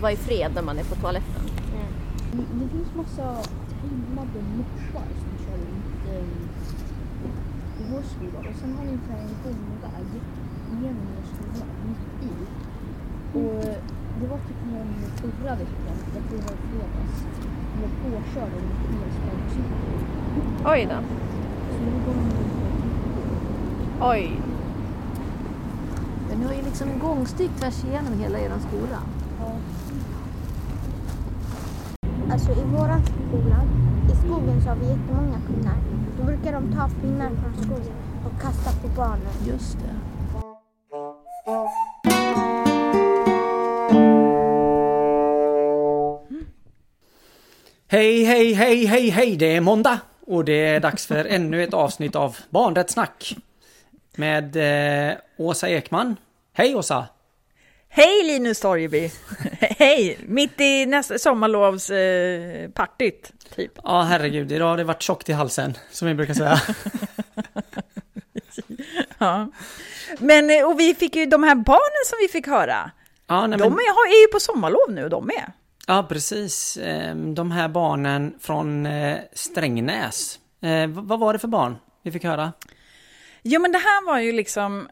[0.00, 1.42] vara i fred när man är på toaletten.
[1.74, 1.88] Nej.
[2.32, 3.26] Det, finns massa
[3.80, 6.30] trimmade moppar som kör runt eh,
[7.80, 10.08] i vår skola och sen har ni så en gångväg
[10.82, 12.34] genom er skola, mitt i.
[13.38, 13.64] Och
[14.20, 17.24] det var typ någon förra veckan, jag tror det var i fredags,
[17.76, 20.10] blev påkörd av en elsparkcykel.
[20.64, 20.98] Oj då.
[21.72, 22.14] Så nu går
[24.02, 24.40] Oj.
[26.28, 29.02] Men ni har ju liksom gångstig tvärs igenom hela er skola.
[29.40, 29.52] Ja.
[32.32, 33.62] Alltså i våran skola,
[34.12, 35.76] i skogen så har vi jättemånga pinnar.
[36.18, 39.32] Då brukar de ta pinnar från skogen och kasta på barnen.
[39.46, 39.94] Just det.
[47.88, 51.74] Hej, hej, hej, hej, hej, det är måndag och det är dags för ännu ett
[51.74, 53.36] avsnitt av Barnrättssnack.
[54.16, 56.16] Med eh, Åsa Ekman.
[56.52, 57.06] Hej Åsa!
[57.92, 59.10] Hej Linus Torgeby!
[59.60, 60.18] Hej!
[60.26, 63.72] Mitt i nästa sommarlovspartyt, eh, typ.
[63.84, 66.60] Ja, herregud, idag har det varit tjockt i halsen, som vi brukar säga.
[69.18, 69.48] Ja.
[70.18, 72.90] Men, eh, och vi fick ju de här barnen som vi fick höra.
[73.26, 75.52] Ja, nej, De men, är, är ju på sommarlov nu, de med.
[75.86, 76.76] ja precis.
[76.76, 80.38] Eh, De här barnen från eh, Strängnäs.
[80.62, 82.52] Eh, Vad var det för barn vi fick höra?
[83.42, 84.88] Jo, men det här var ju liksom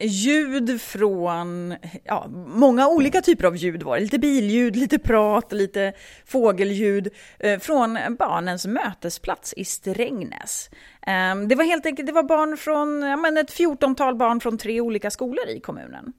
[0.00, 4.02] ljud från, ja, många olika typer av ljud var det.
[4.02, 5.92] Lite billjud, lite prat, lite
[6.26, 10.70] fågelljud eh, från barnens mötesplats i Strängnäs.
[11.06, 14.58] Eh, det var helt enkelt, det var barn från, ja, men ett 14-tal barn från
[14.58, 16.12] tre olika skolor i kommunen.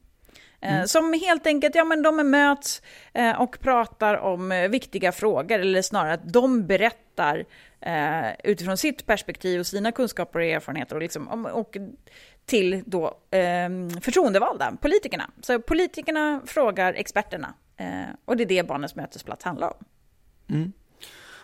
[0.61, 2.81] Eh, Som helt enkelt, ja men de möts
[3.13, 7.45] eh, och pratar om eh, viktiga frågor, eller snarare att de berättar
[8.43, 11.77] utifrån sitt perspektiv och sina kunskaper och erfarenheter och, liksom, om- och
[12.49, 13.69] till då eh,
[14.01, 15.29] förtroendevalda, politikerna.
[15.41, 17.87] Så politikerna frågar experterna eh,
[18.25, 19.85] och det är det barnens mötesplats handlar om.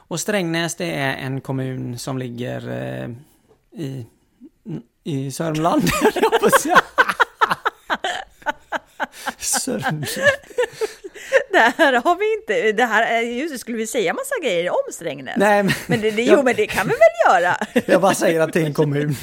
[0.07, 3.09] Och Strängnäs det är en kommun som ligger eh,
[3.81, 4.05] i,
[5.03, 5.83] i Sörmland.
[9.38, 10.05] Sörmland.
[11.55, 14.69] Det här har vi inte, det här, är- just det, skulle vi säga massa grejer
[14.69, 15.35] om Strängnäs?
[15.38, 17.55] Nej, men, Men det, det, jo, men det kan vi väl göra?
[17.85, 19.16] jag bara säger att det är en kommun.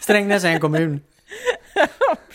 [0.00, 1.00] Strängnäs är en kommun.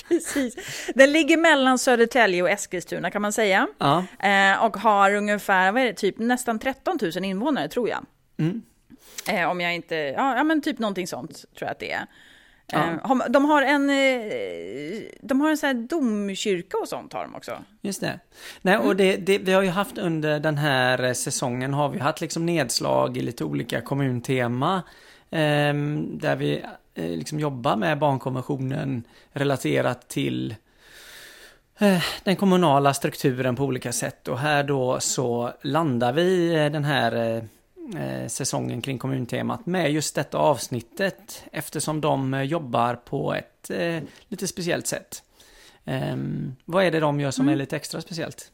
[0.10, 0.56] Precis.
[0.96, 3.68] Den ligger mellan Södertälje och Eskilstuna kan man säga.
[3.78, 4.06] Ja.
[4.24, 8.06] Eh, och har ungefär, vad är det, typ nästan 13 000 invånare tror jag.
[8.40, 8.62] Mm.
[9.30, 12.06] Eh, om jag inte, ja, ja men typ någonting sånt tror jag att det är.
[12.72, 12.78] Ja.
[12.80, 17.22] Eh, har- de har en, eh, de har en sån här domkyrka och sånt har
[17.24, 17.58] de också.
[17.82, 18.20] Just det.
[18.62, 22.00] Nej, och det, det, vi har ju haft under den här eh, säsongen har vi
[22.00, 24.82] haft liksom nedslag i lite olika kommuntema.
[25.32, 26.64] ehm, där vi
[26.96, 30.56] eh, liksom jobbar med barnkonventionen relaterat till
[32.24, 34.28] den kommunala strukturen på olika sätt.
[34.28, 37.44] Och här då så landar vi den här
[38.28, 44.48] säsongen kring kommuntemat med just detta avsnittet eftersom de eh, jobbar på ett eh, lite
[44.48, 45.24] speciellt sätt.
[45.86, 48.52] Ehm, vad är det de gör som är lite extra speciellt?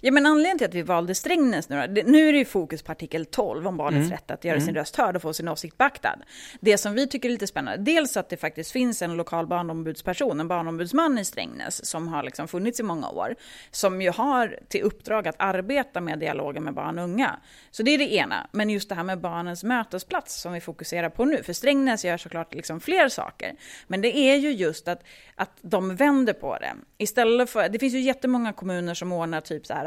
[0.00, 2.82] Ja, men anledningen till att vi valde Strängnäs nu då, nu är det ju fokus
[2.82, 4.10] på artikel 12 om barnets Mm.
[4.10, 6.18] rätt att göra sin röst hörd och få sin åsikt beaktad.
[6.60, 10.40] Det som vi tycker är lite spännande, dels att det faktiskt finns en lokal barnombudsperson,
[10.40, 13.34] en barnombudsman i Strängnäs som har liksom funnits i många år,
[13.70, 17.36] som ju har till uppdrag att arbeta med dialogen med barn och unga.
[17.70, 21.08] Så det är det ena, men just det här med barnens mötesplats som vi fokuserar
[21.10, 23.54] på nu, för Strängnäs gör såklart liksom fler saker,
[23.86, 25.02] men det är ju just att,
[25.34, 26.74] att de vänder på det.
[26.98, 29.81] Istället för, det finns ju jättemånga kommuner som ordnar typ så här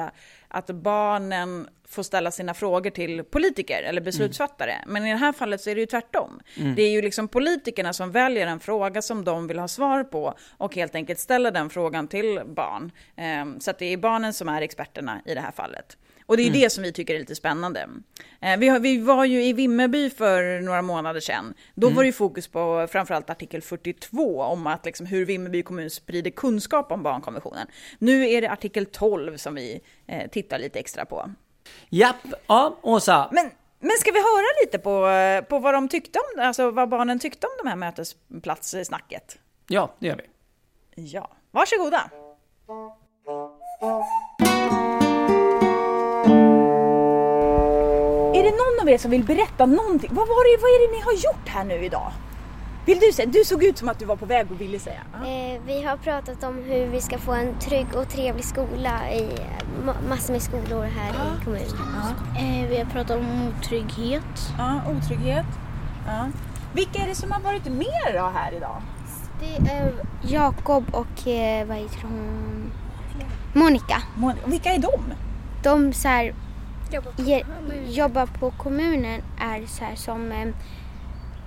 [0.47, 4.73] att barnen får ställa sina frågor till politiker eller beslutsfattare.
[4.87, 6.41] Men i det här fallet så är det ju tvärtom.
[6.75, 10.33] Det är ju liksom politikerna som väljer en fråga som de vill ha svar på
[10.57, 12.91] och helt enkelt ställer den frågan till barn.
[13.15, 15.97] Ehm, Så att det är barnen som är experterna i det här fallet.
[16.25, 17.89] Och det är ju det som vi tycker är lite spännande.
[18.41, 21.53] Eh, Vi, har, vi var ju i Vimmerby för några månader sedan.
[21.75, 26.31] Då var det fokus på framförallt artikel 42 om att liksom hur Vimmerby kommun sprider
[26.31, 27.67] kunskap om barnkonventionen.
[27.99, 31.31] Nu är det artikel 12 som vi eh, tittar lite extra på.
[31.89, 32.15] Japp,
[32.47, 33.29] ja, Åsa.
[33.31, 36.89] Men, men ska vi höra lite på, eh, på vad de tyckte om, alltså vad
[36.89, 39.37] barnen tyckte om de här mötesplatssnacket?
[39.67, 40.23] Ja, det gör vi.
[41.03, 42.09] Ja, varsågoda.
[48.61, 50.09] Någon av er som vill berätta någonting?
[50.13, 52.11] Vad, var det, vad är det ni har gjort här nu idag?
[52.85, 53.25] Vill du säga?
[53.29, 54.99] Du såg ut som att du var på väg och ville säga.
[55.15, 59.29] Eh, vi har pratat om hur vi ska få en trygg och trevlig skola i
[59.85, 61.65] ma- massor med skolor här i kommunen.
[62.37, 64.51] Eh, vi har pratat om otrygghet.
[64.57, 65.45] Ja, otrygghet.
[66.07, 66.27] Ja.
[66.73, 68.81] Vilka är det som har varit med då här idag?
[69.39, 69.93] Det är
[70.23, 72.71] Jakob och eh, vad heter hon?
[73.53, 74.01] Monica.
[74.17, 75.01] Mon- Vilka är de?
[75.63, 76.33] De så här,
[77.17, 77.43] ge,
[77.87, 80.47] jobbar på kommunen är så här som, eh,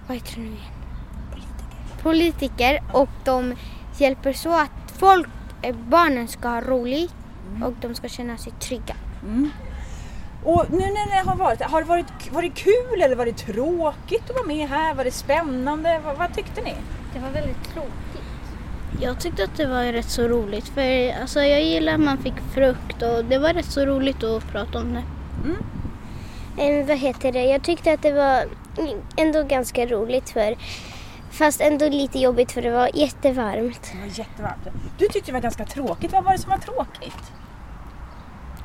[0.06, 0.60] vad heter det nu igen?
[2.02, 2.82] Politiker.
[2.92, 3.54] och de
[3.98, 5.28] hjälper så att folk,
[5.62, 7.14] eh, barnen ska ha roligt
[7.64, 8.94] och de ska känna sig trygga.
[10.44, 13.36] Och nu när det har varit, har det varit, var det kul eller var det
[13.36, 14.94] tråkigt att vara med här?
[14.94, 16.00] Var det spännande?
[16.04, 16.74] Vad, vad tyckte ni?
[17.14, 18.22] Det var väldigt tråkigt.
[19.00, 22.34] Jag tyckte att det var rätt så roligt för alltså, jag gillar att man fick
[22.54, 25.02] frukt och det var rätt så roligt att prata om det.
[26.58, 27.44] Eh, vad heter det?
[27.44, 28.44] Jag tyckte att det var
[29.16, 30.56] ändå ganska roligt för
[31.30, 33.90] fast ändå lite jobbigt för det var jättevarmt.
[33.92, 34.68] Det var jättevarmt.
[34.98, 36.12] Du tyckte det var ganska tråkigt.
[36.12, 37.32] Vad var det som var tråkigt?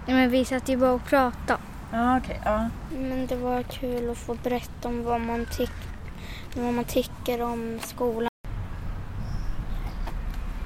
[0.05, 1.59] Ja, men vi satt ju bara och pratade.
[1.91, 2.41] Ja, okej.
[2.45, 2.69] ja.
[2.91, 5.71] Men det var kul att få berätta om vad man, tyck,
[6.55, 8.32] vad man tycker om skolan.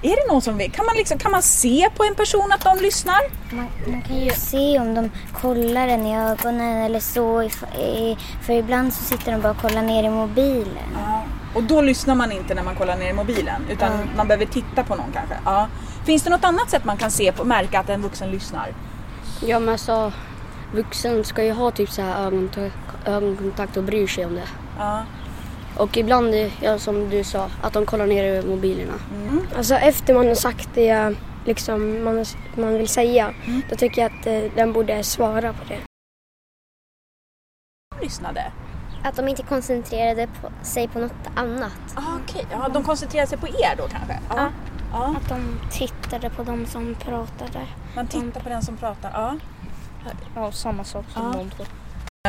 [0.02, 0.72] Är det någon som vill?
[0.72, 3.20] Kan man, liksom, kan man se på en person att de lyssnar?
[3.56, 7.50] Man, man kan ju se om de kollar en i ögonen eller så.
[8.42, 10.90] För ibland så sitter de bara och kollar ner i mobilen.
[10.94, 11.24] Ja.
[11.54, 14.84] Och då lyssnar man inte när man kollar ner i mobilen utan man behöver titta
[14.84, 15.36] på någon kanske.
[15.46, 15.68] Ja.
[16.06, 18.74] Finns det något annat sätt man kan se på märka att en vuxen lyssnar?
[19.42, 20.12] Ja men alltså
[20.74, 24.48] vuxen ska ju ha typ så här ögonkontakt, ögonkontakt och bryr sig om det.
[24.80, 25.04] Ja.
[25.80, 28.94] Och ibland, ja, som du sa, att de kollar ner i mobilerna.
[29.58, 31.16] Alltså efter man har sagt det
[31.46, 32.26] liksom, man,
[32.56, 33.34] man vill säga,
[33.70, 35.80] då tycker jag att eh, den borde svara på det.
[38.02, 38.52] Lyssnade?
[39.04, 41.72] Att de inte koncentrerade på, sig på något annat.
[41.96, 44.20] Ah, Okej, ja, de koncentrerar sig på er då kanske?
[44.30, 44.50] Ja.
[44.92, 45.16] ja.
[45.22, 47.68] Att de tittade på de som pratade.
[47.96, 49.12] Man tittar på den som pratar.
[49.14, 49.36] Ja.
[50.36, 51.32] Ja, samma sak som Ja.
[51.40, 51.64] de två.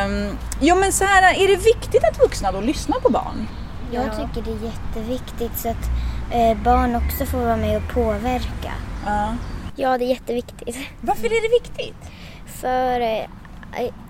[0.07, 3.49] Um, jo men så här, är det viktigt att vuxna då lyssnar på barn?
[3.93, 5.91] Jag tycker det är jätteviktigt så att
[6.33, 8.73] eh, barn också får vara med och påverka.
[9.07, 9.35] Ja.
[9.77, 10.77] Ja, det är jätteviktigt.
[11.01, 12.11] Varför är det viktigt?
[12.47, 13.25] För eh,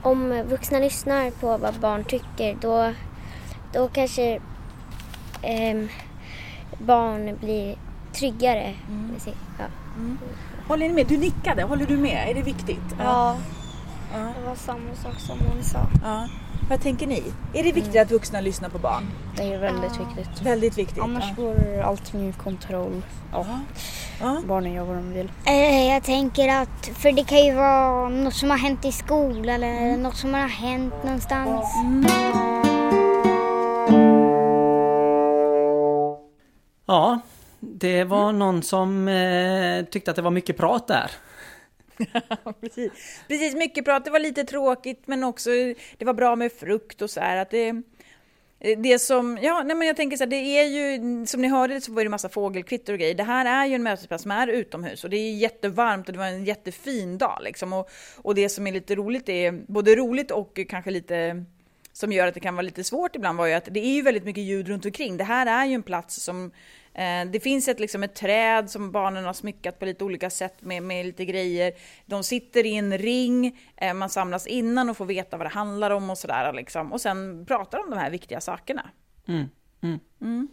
[0.02, 2.92] om vuxna lyssnar på vad barn tycker då,
[3.72, 4.40] då kanske
[5.42, 5.88] ehm,
[6.78, 7.76] barn blir
[8.12, 8.74] tryggare.
[9.12, 9.64] med sig- Ja.
[10.68, 11.06] Håller ni med?
[11.06, 12.28] Du nickade, håller du med?
[12.30, 12.94] Är det viktigt?
[12.98, 13.36] Ja, Ja.
[14.12, 15.86] Det var samma sak som hon sa.
[16.02, 16.28] ja.
[16.70, 17.22] Vad tänker ni?
[17.54, 19.04] Är det viktigt att vuxna lyssnar på barn?
[19.36, 20.42] Det är väldigt viktigt.
[20.42, 21.02] Väldigt viktigt.
[21.02, 21.42] Annars ja.
[21.42, 23.02] går allting i kontroll.
[23.32, 23.46] Ja.
[24.20, 24.42] Ja.
[24.46, 25.30] Barnen gör vad de vill.
[25.46, 29.48] Eh, jag tänker att, för det kan ju vara något som har hänt i skolan
[29.48, 31.66] eller något som har hänt någonstans.
[36.86, 37.20] Ja,
[37.60, 41.10] det var någon som eh, tyckte att det var mycket prat där.
[42.60, 42.92] Precis.
[43.28, 44.04] Precis, mycket prat.
[44.04, 45.50] Det var lite tråkigt men också
[45.98, 47.36] det var bra med frukt och så här.
[47.36, 47.68] Att det,
[48.60, 51.48] eh, det som, ja, nej men jag tänker så här, det är ju, som ni
[51.48, 53.14] hörde så var det massa fågelkvitter och grejer.
[53.14, 56.18] Det här är ju en mötesplats som är utomhus och det är jättevarmt och det
[56.18, 57.72] var en jättefin dag liksom.
[57.72, 61.44] Och, och det som är lite roligt är, både roligt och kanske lite
[61.92, 64.02] som gör att det kan vara lite svårt ibland var ju att det är ju
[64.02, 65.16] väldigt mycket ljud runt omkring.
[65.16, 66.50] Det här är ju en plats som
[67.32, 70.82] det finns ett, liksom ett träd som barnen har smyckat på lite olika sätt med,
[70.82, 71.72] med lite grejer.
[72.06, 75.90] De sitter i en ring, eh, man samlas innan och får veta vad det handlar
[75.90, 76.92] om och sådär liksom.
[76.92, 78.90] Och sen pratar om de här viktiga sakerna.
[79.28, 79.48] Mm.
[80.20, 80.48] Mm.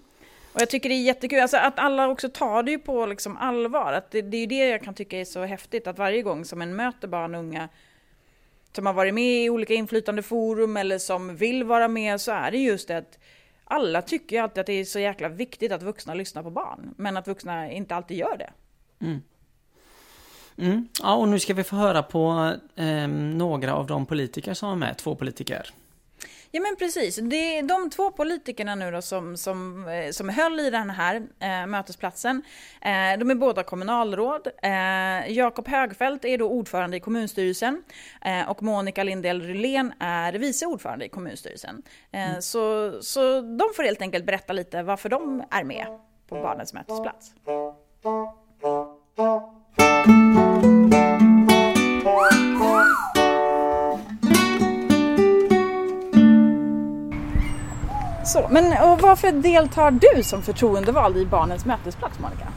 [0.53, 3.93] Och jag tycker det är jättekul, alltså att alla också tar det på liksom allvar.
[3.93, 6.45] Att det, det är ju det jag kan tycka är så häftigt, att varje gång
[6.45, 7.69] som en möter barn och unga
[8.75, 12.51] som har varit med i olika inflytande forum eller som vill vara med så är
[12.51, 13.19] det just det att
[13.65, 16.93] alla tycker ju alltid att det är så jäkla viktigt att vuxna lyssnar på barn,
[16.97, 18.51] men att vuxna inte alltid gör det.
[19.05, 19.21] Mm.
[20.57, 20.87] mm.
[21.01, 24.75] Ja, och nu ska vi få höra på eh, några av de politiker som var
[24.75, 25.69] med, två politiker.
[26.55, 30.59] Ja men precis, det är de två politikerna nu då som, som, eh, som höll
[30.59, 32.41] i den här eh, mötesplatsen.
[32.81, 34.47] Eh, de är båda kommunalråd.
[34.63, 37.83] Eh, Jakob Högfeldt är då ordförande i kommunstyrelsen
[38.21, 41.81] eh, och Monica Lindell Rylén är vice ordförande i kommunstyrelsen.
[42.11, 45.87] Eh, så, så de får helt enkelt berätta lite varför de är med
[46.29, 47.33] på barnens mötesplats.
[58.35, 62.47] Så, men och varför deltar du som förtroendevald i barnens mötesplats, Monica?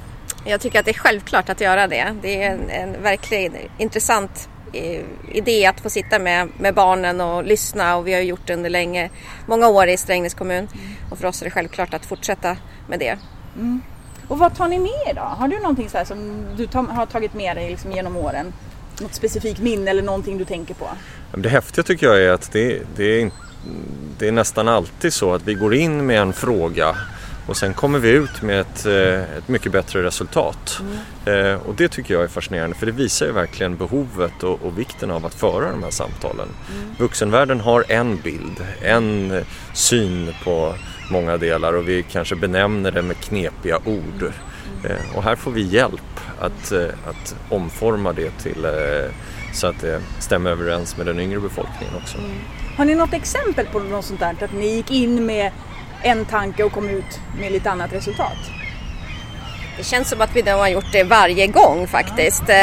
[0.44, 2.14] Jag tycker att det är självklart att göra det.
[2.22, 5.00] Det är en, en verkligen intressant eh,
[5.32, 8.70] idé att få sitta med, med barnen och lyssna och vi har gjort det under
[8.70, 9.10] länge,
[9.46, 10.68] många år i Strängnäs kommun
[11.10, 12.56] och för oss är det självklart att fortsätta
[12.88, 13.18] med det.
[14.28, 15.20] Och vad tar ni med er då?
[15.20, 18.52] Har du någonting så här som du ta, har tagit med dig liksom genom åren?
[19.00, 20.88] Något specifikt minne eller någonting du tänker på?
[21.36, 23.32] Det häftiga tycker jag är att det, det, är, in-
[24.18, 26.96] det är nästan alltid så att vi går in med en fråga
[27.48, 30.80] Och sen kommer vi ut med ett, eh, ett mycket bättre resultat.
[31.24, 34.78] Eh, och det tycker jag är fascinerande för det visar ju verkligen behovet och, och
[34.78, 36.48] vikten av att föra de här samtalen.
[36.98, 39.40] Vuxenvärlden har en bild, en
[39.74, 40.74] syn på
[41.10, 44.32] många delar och vi kanske benämner det med knepiga ord.
[44.84, 46.72] Eh, och här får vi hjälp att,
[47.06, 49.10] att omforma det till eh,
[49.54, 52.18] så att det stämmer överens med den yngre befolkningen också.
[52.78, 54.36] Har ni något exempel på något sånt där?
[54.44, 55.52] Att ni gick in med
[56.02, 58.36] en tanke och kom ut med lite annat resultat?
[59.76, 62.42] Det känns som att vi har gjort det varje gång faktiskt.
[62.42, 62.56] Eh,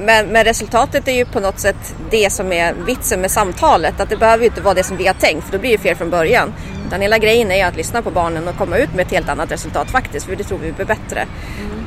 [0.00, 4.00] Men, men resultatet är ju på något sätt det som är vitsen med samtalet.
[4.00, 5.78] Att det behöver ju inte vara det som vi har tänkt för då blir det
[5.78, 6.52] fel från början.
[6.86, 9.28] Utan hela grejen är ju att lyssna på barnen och komma ut med ett helt
[9.28, 10.26] annat resultat faktiskt.
[10.26, 11.26] För det tror vi blir bättre.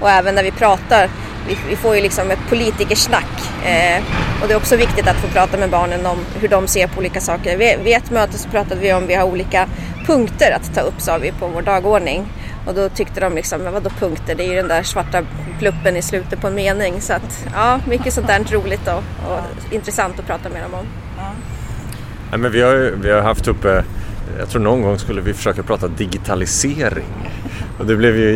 [0.04, 1.10] Och även när vi pratar,
[1.48, 3.52] vi, vi får ju liksom ett politikersnack.
[3.66, 4.04] Eh,
[4.42, 7.00] och det är också viktigt att få prata med barnen om hur de ser på
[7.00, 7.58] olika saker.
[7.58, 9.68] Vid, vid ett möte så pratade vi om vi har olika
[10.06, 12.26] punkter att ta upp sa vi på vår dagordning.
[12.68, 14.36] Och då tyckte de liksom, men vadå punkter?
[14.36, 15.22] Det är ju den där svarta
[15.60, 17.02] pluppen i slutet på en mening.
[17.02, 20.86] Så att ja, mycket sånt där roligt och, och intressant att prata med dem om.
[22.32, 23.84] Nej, men vi, har, ju- vi har haft uppe,
[24.40, 27.30] jag tror någon gång skulle vi försöka prata digitalisering.
[27.80, 28.36] Och det blev ju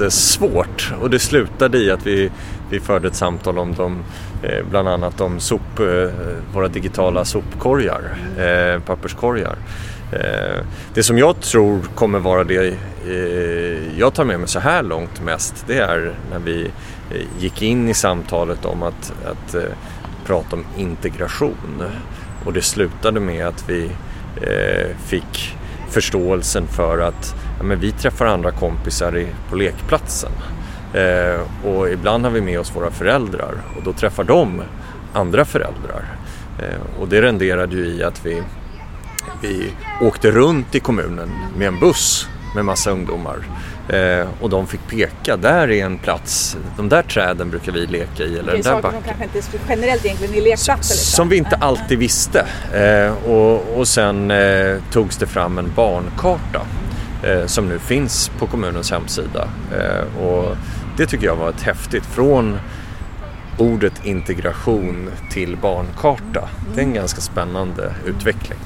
[0.00, 2.30] jättesvårt och det slutade i att vi,
[2.70, 4.02] vi förde ett samtal om de,
[4.42, 6.10] eh, bland annat om sop, eh,
[6.54, 8.02] våra digitala sopkorgar,
[8.38, 9.56] eh, papperskorgar.
[10.94, 12.74] Det som jag tror kommer vara det
[13.96, 16.70] jag tar med mig så här långt mest det är när vi
[17.38, 19.54] gick in i samtalet om att, att
[20.26, 21.82] prata om integration.
[22.44, 23.90] Och det slutade med att vi
[25.06, 25.56] fick
[25.90, 30.30] förståelsen för att ja, men vi träffar andra kompisar i, på lekplatsen.
[30.94, 34.62] Eh, och ibland har vi med oss våra föräldrar och då träffar de
[35.12, 36.04] andra föräldrar.
[36.58, 38.42] Eh, och det renderade ju i att vi,
[39.42, 43.36] vi åkte runt i kommunen med en buss med massa ungdomar.
[43.88, 48.22] Eh, och de fick peka, där är en plats, de där träden brukar vi leka
[48.22, 49.02] i eller den där backen.
[49.06, 50.94] kanske inte generellt egentligen i lekplatser.
[50.94, 51.16] Liksom.
[51.16, 52.46] Som vi inte alltid visste.
[52.74, 56.60] Eh, och, och sen eh, togs det fram en barnkarta
[57.46, 59.48] som nu finns på kommunens hemsida.
[59.72, 60.56] Eh, och
[60.96, 62.58] det tycker jag var ett häftigt, från
[63.58, 66.48] ordet integration till barnkarta.
[66.74, 68.58] Det är en ganska spännande utveckling.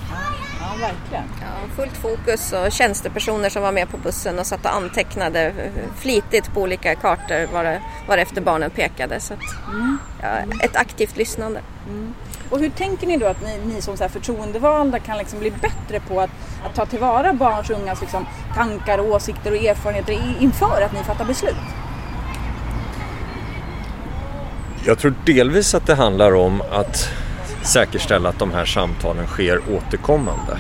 [0.81, 1.25] Verkligen.
[1.40, 5.52] Ja, fullt fokus och tjänstepersoner som var med på bussen och satt och antecknade
[5.97, 9.21] flitigt på olika kartor var- varefter barnen pekade.
[9.21, 9.40] Så att,
[10.23, 10.28] ja,
[10.61, 11.61] ett aktivt lyssnande.
[12.50, 15.50] Och hur tänker ni då att ni, ni som så här förtroendevalda kan liksom bli
[15.50, 16.31] bättre på att,
[16.66, 20.99] att ta tillvara barns och ungas liksom, tankar, och åsikter och erfarenheter inför att ni
[21.04, 21.57] fattar beslut?
[24.87, 27.09] Jag tror delvis att det handlar om att
[27.64, 30.59] säkerställa att de här samtalen sker återkommande.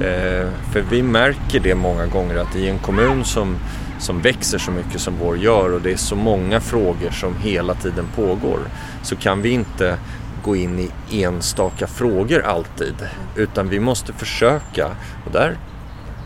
[0.00, 3.56] Eh, för vi märker det många gånger att i en kommun som,
[3.98, 7.74] som växer så mycket som vår gör och det är så många frågor som hela
[7.74, 8.58] tiden pågår
[9.02, 9.98] så kan vi inte
[10.44, 12.94] gå in i enstaka frågor alltid
[13.36, 14.86] utan vi måste försöka,
[15.26, 15.56] och där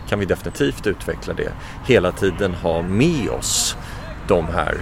[0.08, 1.52] kan vi definitivt utveckla det,
[1.86, 3.76] hela tiden ha med oss
[4.28, 4.76] de här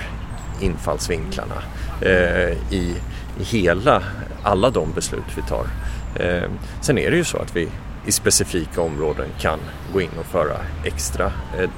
[0.60, 1.62] infallsvinklarna
[2.00, 2.96] eh, i,
[3.38, 4.02] i hela,
[4.42, 5.66] alla de beslut vi tar.
[6.14, 7.68] Eh, sen är det ju så att vi
[8.06, 9.58] i specifika områden kan
[9.92, 11.26] gå in och föra extra
[11.58, 11.70] eh,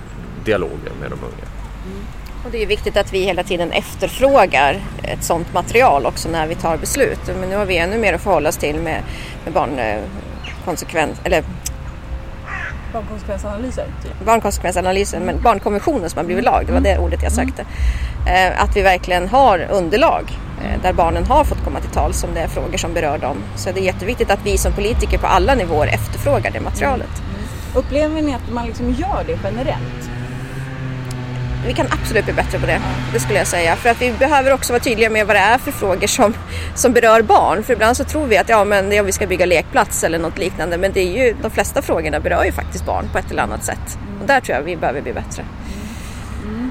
[0.45, 1.47] dialoger med de unga.
[1.87, 2.07] Mm.
[2.45, 6.54] Och det är viktigt att vi hela tiden efterfrågar ett sådant material också när vi
[6.54, 7.21] tar beslut.
[7.40, 9.02] Men nu har vi ännu mer att förhålla oss till med,
[9.45, 11.45] med barnkonsekvens, eh, eller
[12.93, 13.85] Barnkonsekvensanalyser?
[14.03, 14.27] Typ.
[14.27, 17.63] barnkonsekvensanalysen, men barnkonventionen som har blivit lag, det var det ordet jag sökte.
[18.27, 20.23] Eh, Att vi verkligen har underlag
[20.65, 23.37] eh, där barnen har fått komma till tal som det är frågor som berör dem.
[23.57, 27.23] Så det är jätteviktigt att vi som politiker på alla nivåer efterfrågar det materialet.
[27.75, 30.12] Upplever ni att man liksom gör det generellt?
[31.66, 32.81] Vi kan absolut bli bättre på det,
[33.12, 33.76] det skulle jag säga.
[33.76, 36.35] För att vi behöver också vara tydliga med vad det är för frågor som,
[36.75, 37.62] som berör barn.
[37.62, 40.38] För ibland så tror vi att ja, men det vi ska bygga lekplats eller något
[40.38, 40.78] liknande.
[40.78, 43.64] Men det är ju, de flesta frågorna berör ju faktiskt barn på ett eller annat
[43.64, 43.99] sätt.
[44.21, 45.45] Och där tror jag vi behöver bli bättre.
[46.45, 46.71] Mm.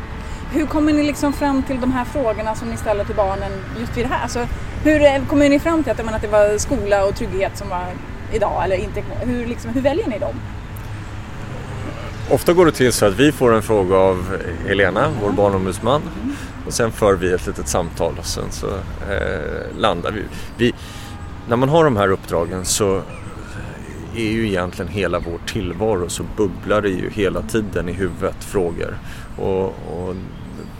[0.53, 3.97] Hur kommer ni liksom fram till de här frågorna som ni ställer till barnen just
[3.97, 4.23] vid det här?
[4.23, 4.47] Alltså,
[4.83, 7.69] hur eh, kommer ni fram till att, menar, att det var skola och trygghet som
[7.69, 7.85] var
[8.33, 8.63] idag?
[8.63, 10.35] Eller inte, hur, liksom, hur väljer ni dem?
[12.31, 16.01] Ofta går det till så att vi får en fråga av Helena, vår barnombudsman.
[16.65, 18.67] Och sen för vi ett litet samtal och sen så
[19.11, 20.23] eh, landar vi.
[20.57, 20.73] vi.
[21.47, 23.01] När man har de här uppdragen så
[24.15, 28.97] är ju egentligen hela vår tillvaro så bubblar det ju hela tiden i huvudet frågor.
[29.37, 30.15] Och, och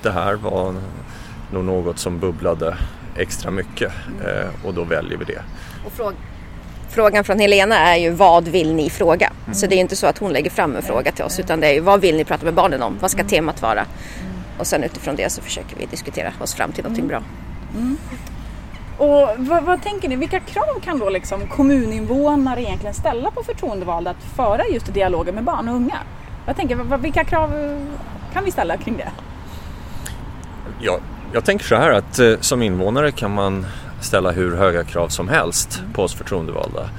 [0.01, 0.75] det här var
[1.53, 2.77] nog något som bubblade
[3.15, 3.93] extra mycket
[4.25, 5.41] eh, och då väljer vi det.
[5.85, 5.91] Och
[6.91, 9.31] frågan från Helena är ju vad vill ni fråga?
[9.53, 11.67] Så det är inte så att hon lägger fram en fråga till oss utan det
[11.67, 12.97] är ju vad vill ni prata med barnen om?
[13.01, 13.85] Vad ska temat vara?
[14.57, 17.21] Och sen utifrån det så försöker vi diskutera oss fram till någonting bra.
[18.97, 24.11] Och vad, vad tänker ni, vilka krav kan då liksom kommuninvånare egentligen ställa på förtroendevalda
[24.11, 25.97] att föra just dialogen med barn och unga?
[26.45, 27.49] Jag tänker, vad- vilka krav
[28.33, 29.09] kan vi ställa kring det?
[30.81, 30.97] Ja,
[31.33, 33.65] jag tänker så här att eh, som invånare kan man
[34.01, 36.89] ställa hur höga krav som helst på oss förtroendevalda.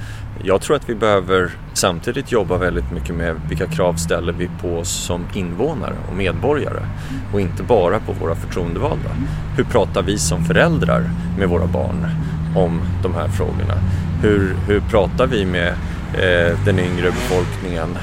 [0.43, 4.77] Jag tror att vi behöver samtidigt jobba väldigt mycket med vilka krav ställer vi på
[4.77, 6.87] oss som invånare och medborgare
[7.33, 9.09] och inte bara på våra förtroendevalda.
[9.57, 12.07] Hur pratar vi som föräldrar med våra barn
[12.55, 13.77] om de här frågorna?
[14.21, 15.67] Hur, hur pratar vi med
[16.13, 17.97] eh, den yngre befolkningen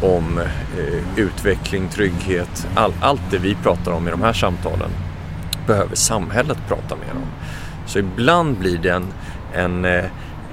[0.00, 4.90] om eh, utveckling, trygghet, all, allt det vi pratar om i de här samtalen
[5.66, 7.28] behöver samhället prata mer om.
[7.86, 9.12] Så ibland blir det en,
[9.54, 10.04] en eh,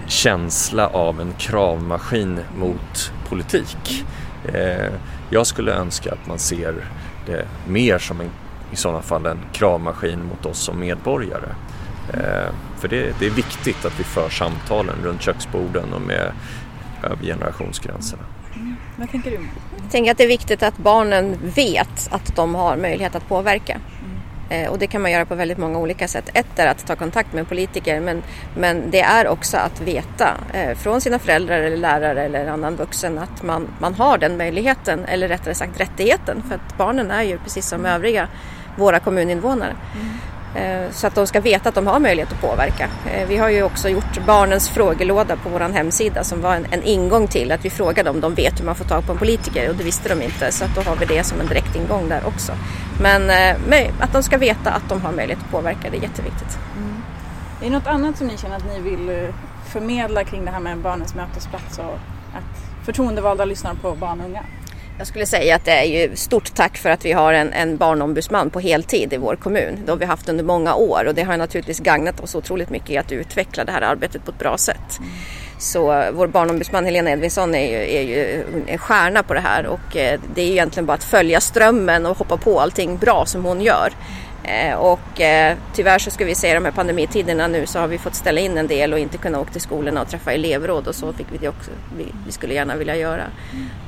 [0.07, 4.05] känsla av en kravmaskin mot politik.
[4.53, 4.93] Eh,
[5.29, 6.75] jag skulle önska att man ser
[7.25, 8.29] det mer som en,
[8.71, 11.49] i sådana fall en kravmaskin mot oss som medborgare.
[12.13, 16.31] Eh, för det, det är viktigt att vi för samtalen runt köksborden och med
[17.03, 18.23] över generationsgränserna.
[18.97, 19.39] Vad tänker du?
[19.81, 23.79] Jag tänker att det är viktigt att barnen vet att de har möjlighet att påverka.
[24.51, 26.29] Eh, och det kan man göra på väldigt många olika sätt.
[26.33, 28.23] Ett är att ta kontakt med politiker men,
[28.57, 33.17] men det är också att veta eh, från sina föräldrar eller lärare eller annan vuxen
[33.17, 37.37] att man, man har den möjligheten eller rättare sagt rättigheten för att barnen är ju
[37.37, 38.27] precis som övriga
[38.77, 39.75] våra kommuninvånare.
[39.95, 40.07] Mm.
[40.55, 42.89] Eh, så att de ska veta att de har möjlighet att påverka.
[43.11, 46.83] Eh, vi har ju också gjort barnens frågelåda på vår hemsida som var en, en
[46.83, 49.69] ingång till att vi frågade om de vet hur man får tag på en politiker
[49.69, 52.21] och det visste de inte så att då har vi det som en direktingång där
[52.27, 52.51] också.
[53.01, 56.57] Men eh, att de ska veta att de har möjlighet att påverka, det är jätteviktigt.
[56.77, 57.03] Mm.
[57.61, 59.27] Är det något annat som ni känner att ni vill
[59.65, 61.99] förmedla kring det här med barnens mötesplats och
[62.33, 64.43] att förtroendevalda lyssnar på barn och unga?
[64.97, 67.77] Jag skulle säga att det är ju stort tack för att vi har en, en
[67.77, 69.79] barnombudsman på heltid i vår kommun.
[69.85, 72.89] Det har vi haft under många år och det har naturligtvis gagnat oss otroligt mycket
[72.89, 74.99] i att utveckla det här arbetet på ett bra sätt.
[75.57, 79.97] Så vår barnombudsman Helena Edvinsson är ju, är ju en stjärna på det här och
[79.97, 83.45] eh, det är ju egentligen bara att följa strömmen och hoppa på allting bra som
[83.45, 83.93] hon gör.
[84.43, 87.97] Eh, och eh, tyvärr så ska vi säga de här pandemitiderna nu så har vi
[87.97, 90.95] fått ställa in en del och inte kunna åka till skolorna och träffa elevråd och
[90.95, 91.71] så fick vi det också.
[91.97, 93.23] Vi, vi skulle gärna vilja göra.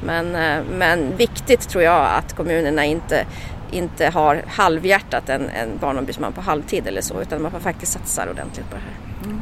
[0.06, 3.26] Men, eh, men viktigt tror jag att kommunerna inte,
[3.72, 8.28] inte har halvhjärtat en, en barnombudsman på halvtid eller så utan man får faktiskt satsar
[8.32, 9.34] ordentligt på det här.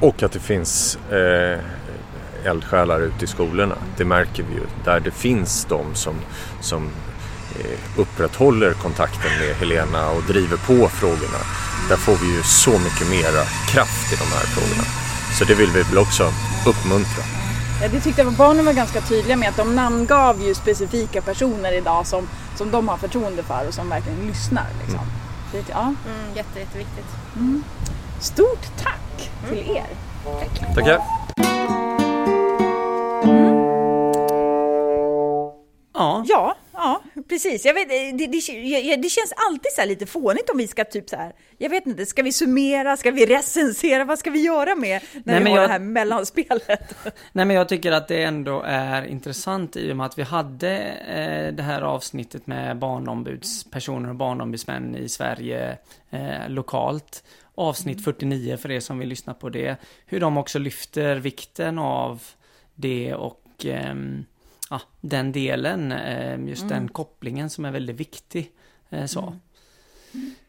[0.00, 1.58] Och att det finns eh,
[2.44, 3.74] eldsjälar ute i skolorna.
[3.96, 4.66] Det märker vi ju.
[4.84, 6.14] Där det finns de som,
[6.60, 6.90] som
[7.96, 11.40] upprätthåller kontakten med Helena och driver på frågorna.
[11.88, 14.84] Där får vi ju så mycket mera kraft i de här frågorna.
[15.38, 16.24] Så det vill vi väl också
[16.66, 17.22] uppmuntra.
[17.82, 21.72] Ja, det tyckte jag barnen var ganska tydliga med att de namngav ju specifika personer
[21.72, 24.66] idag som, som de har förtroende för och som verkligen lyssnar.
[24.82, 25.00] Liksom.
[25.52, 25.80] Det, ja.
[25.80, 27.06] Mm, jätte, jätteviktigt.
[28.20, 29.86] Stort tack till er!
[30.74, 30.92] Tackar!
[30.92, 31.18] Ja,
[35.98, 36.56] Ja, ja
[37.28, 37.64] precis.
[37.64, 40.84] Jag vet, det, det, jag- det känns alltid så här lite fånigt om vi ska
[40.84, 44.42] typ så här, jag vet inte, ska vi summera, ska vi recensera, vad ska vi
[44.44, 46.94] göra med när Nej, vi har jag- det här mellanspelet?
[47.32, 50.78] Nej men jag tycker att det ändå är intressant i och med att vi hade
[50.78, 55.76] eh, det här avsnittet med barnombudspersoner och barnombudsmän i Sverige
[56.10, 57.24] eh, lokalt.
[57.54, 59.76] Avsnitt 49 för er som vill lyssna på det.
[60.06, 62.22] Hur de också lyfter vikten av
[62.74, 64.24] det och ehm,
[64.70, 68.52] ja, den delen, eh, just den kopplingen som är väldigt viktig.
[68.90, 69.36] Eh, så.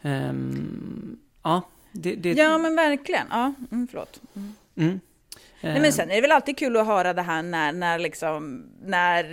[0.02, 2.16] Ehm, ja, det...
[2.16, 4.22] det Ja men verkligen, ja, mm, förlåt.
[4.76, 5.00] mm.
[5.62, 8.66] Nej, men sen är det väl alltid kul att höra det här när, när, liksom,
[8.82, 9.24] när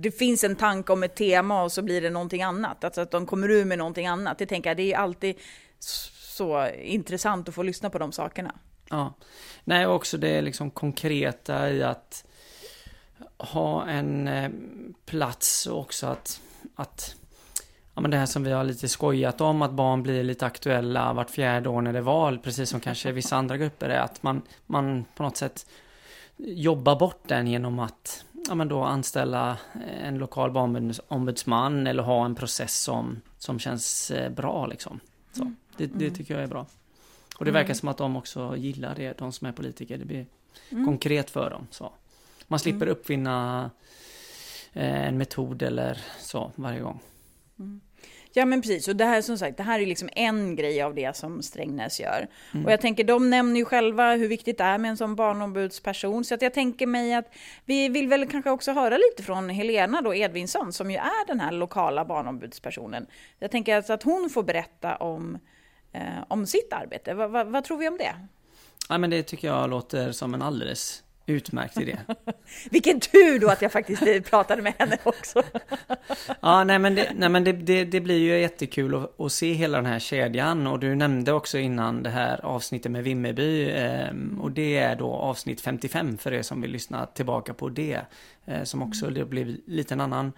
[0.00, 2.84] det finns en tanke om ett tema och så blir det någonting annat.
[2.84, 4.38] Alltså att de kommer ur med någonting annat.
[4.38, 5.36] Det tänker jag, det är alltid
[5.78, 8.54] så intressant att få lyssna på de sakerna.
[8.90, 9.14] Ja.
[9.64, 12.24] Nej, också det liksom konkreta i att
[13.38, 14.50] ha en eh,
[15.04, 16.40] plats också att,
[16.74, 17.16] att
[17.94, 21.12] ja, men det här som vi har lite skojat om, att barn blir lite aktuella
[21.12, 24.22] vart fjärde år när det är val, precis som kanske vissa andra grupper är, att
[24.22, 25.66] man, man på något sätt
[26.36, 29.56] jobbar bort den genom att ja, men då anställa
[30.02, 35.00] en lokal barnombudsman eller ha en process som, som känns eh, bra liksom.
[35.32, 36.66] Så, det, det tycker jag är bra.
[37.38, 39.98] Och det verkar som att de också gillar det, de som är politiker.
[39.98, 40.26] Det blir
[40.70, 41.66] konkret för dem.
[41.70, 41.92] Så.
[42.46, 43.70] Man slipper uppfinna
[44.72, 47.00] eh, en metod eller så varje gång.
[48.38, 50.94] Ja men precis, och det här som sagt, det här är liksom en grej av
[50.94, 52.28] det som Strängnäs gör.
[52.54, 52.66] Mm.
[52.66, 56.24] Och jag tänker, de nämner ju själva hur viktigt det är med en sån barnombudsperson,
[56.24, 60.02] så att jag tänker mig att vi vill väl kanske också höra lite från Helena
[60.02, 63.06] då Edvinsson, som ju är den här lokala barnombudspersonen.
[63.38, 65.38] Jag tänker alltså att hon får berätta om,
[65.92, 67.14] eh, om sitt arbete.
[67.14, 68.14] Va, va, vad tror vi om det?
[68.88, 71.98] Ja, men det tycker jag låter som en alldeles utmärkt idé.
[72.70, 75.42] Vilken tur då att jag faktiskt pratade med henne också.
[76.40, 79.52] Ja, nej men, det, nej, men det, det, det blir ju jättekul att, att se
[79.52, 84.08] hela den här kedjan och du nämnde också innan det här avsnittet med Vimmerby eh,
[84.40, 88.00] och det är då avsnitt 55 för er som vill lyssna tillbaka på det
[88.44, 90.32] eh, som också det blev lite en annan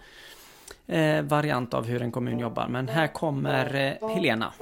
[0.86, 2.68] eh, variant av hur en kommun jobbar.
[2.68, 4.52] Men här kommer eh, Helena.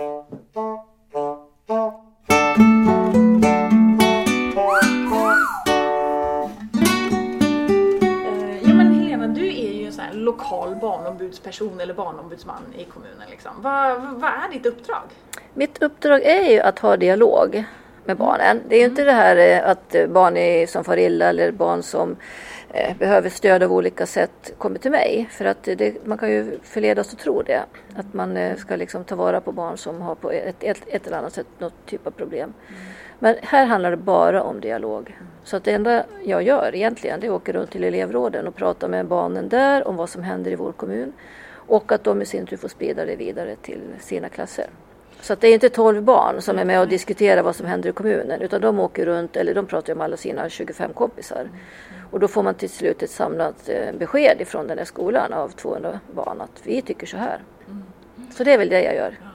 [10.67, 13.31] Lokal barnombudsperson eller barnombudsman i kommunen.
[13.31, 13.53] Liksom.
[13.63, 15.03] Vad, vad är ditt uppdrag?
[15.55, 17.65] Mitt uppdrag är ju att ha dialog
[18.05, 18.63] med barnen.
[18.69, 21.53] Det är ju inte det här eh, att eh, barn är, som far illa eller
[21.53, 22.17] barn som
[22.69, 25.29] eh, behöver stöd av olika sätt kommer till mig.
[25.31, 27.65] För att det, man kan ju förledas att tro det.
[27.97, 31.19] Att man ska liksom ta vara på barn som har på ett, ett, ett eller
[31.19, 32.53] annat sätt något typ av problem.
[33.19, 35.19] Men här handlar det bara om dialog.
[35.45, 38.55] Så att det enda jag gör egentligen det är att åka runt till elevråden och
[38.55, 41.13] prata med barnen där om vad som händer i vår kommun.
[41.69, 44.67] Och att de i sin tur får sprida det vidare till sina klasser.
[45.21, 47.91] Så att det är inte 12 barn som är med och diskuterar vad som händer
[47.91, 51.49] i kommunen utan de åker runt, eller de pratar med alla sina 25 kompisar.
[52.11, 55.49] Och då får man till slut ett samlat eh, besked ifrån den här skolan av
[55.49, 57.41] 200 barn att vi tycker så här.
[58.37, 59.26] Så det är väl det jag gör.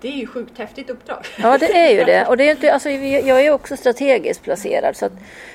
[0.00, 1.18] Det är ju sjukt häftigt uppdrag.
[1.38, 2.26] Ja, det är ju det.
[2.26, 4.96] Och det är inte, alltså, jag är också strategiskt placerad.
[4.96, 5.08] Så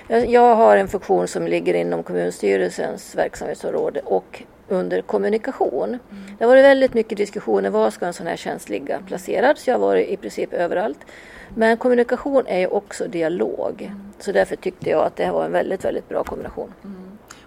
[0.07, 5.99] jag, jag har en funktion som ligger inom kommunstyrelsens verksamhetsområde och under kommunikation.
[6.37, 7.69] Det har varit väldigt mycket diskussioner.
[7.69, 9.57] Var ska en sån här tjänst ligga placerad?
[9.57, 10.99] Så jag har varit i princip överallt.
[11.55, 13.91] Men kommunikation är ju också dialog.
[14.19, 16.73] Så därför tyckte jag att det här var en väldigt, väldigt bra kombination.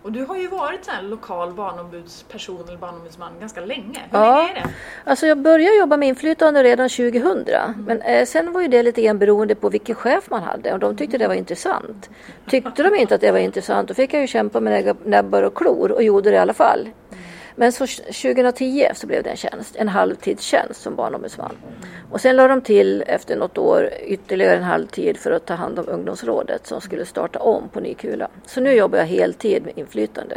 [0.03, 4.01] Och du har ju varit så lokal barnombudsperson eller barnombudsman ganska länge.
[4.11, 4.37] Hur Ja.
[4.37, 4.71] länge är det?
[5.05, 7.45] Alltså jag började jobba med inflytande redan 2000.
[7.87, 10.73] Men eh, sen var ju det lite grann beroende på vilken chef man hade.
[10.73, 12.11] Och de tyckte det var intressant.
[12.47, 15.55] Tyckte de inte att det var intressant då fick jag ju kämpa med näbbar och
[15.55, 16.89] klor och gjorde det i alla fall.
[17.59, 21.57] Men så 2010 så blev det en tjänst, en halvtidstjänst som barnombudsman.
[22.11, 25.79] Och sen la de till efter något år ytterligare en halvtid för att ta hand
[25.79, 28.29] om ungdomsrådet som skulle starta om på ny kula.
[28.47, 30.37] Så nu jobbar jag heltid med inflytande.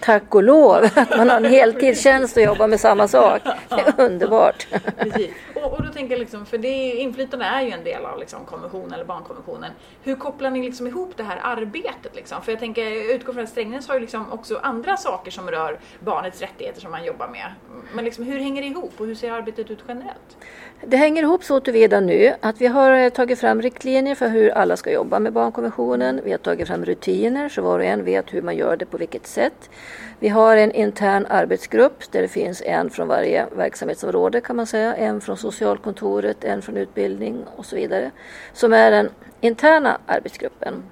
[0.00, 3.42] Tack och lov att man har en heltidstjänst och jobbar med samma sak.
[3.68, 4.66] Det är underbart.
[4.98, 5.30] Precis.
[5.54, 8.18] Och, och då tänker jag liksom, för det är, inflytande är ju en del av
[8.18, 9.70] liksom konventionen eller barnkonventionen.
[10.02, 12.14] Hur kopplar ni liksom ihop det här arbetet?
[12.14, 12.42] Liksom?
[12.42, 15.50] För jag tänker, jag utgår från att Strängnäs har ju liksom också andra saker som
[15.50, 17.52] rör barnets rättigheter som man jobbar med.
[17.94, 20.36] Men liksom, hur hänger det ihop och hur ser arbetet ut generellt?
[20.84, 24.50] Det hänger ihop så tillvida nu att vi har eh, tagit fram riktlinjer för hur
[24.50, 26.20] alla ska jobba med barnkonventionen.
[26.24, 28.96] Vi har tagit fram rutiner så var och en vet hur man gör det på
[28.96, 29.70] vilket sätt.
[30.18, 34.94] Vi har en intern arbetsgrupp där det finns en från varje verksamhetsområde kan man säga.
[34.94, 38.10] En från socialkontoret, en från utbildning och så vidare.
[38.52, 39.08] Som är den
[39.40, 40.82] interna arbetsgruppen.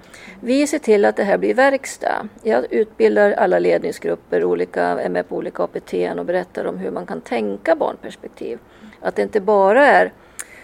[0.41, 2.29] Vi ser till att det här blir verkstad.
[2.43, 7.07] Jag utbildar alla ledningsgrupper, olika, är med på olika APT och berättar om hur man
[7.07, 8.59] kan tänka barnperspektiv.
[9.01, 10.13] Att det inte bara är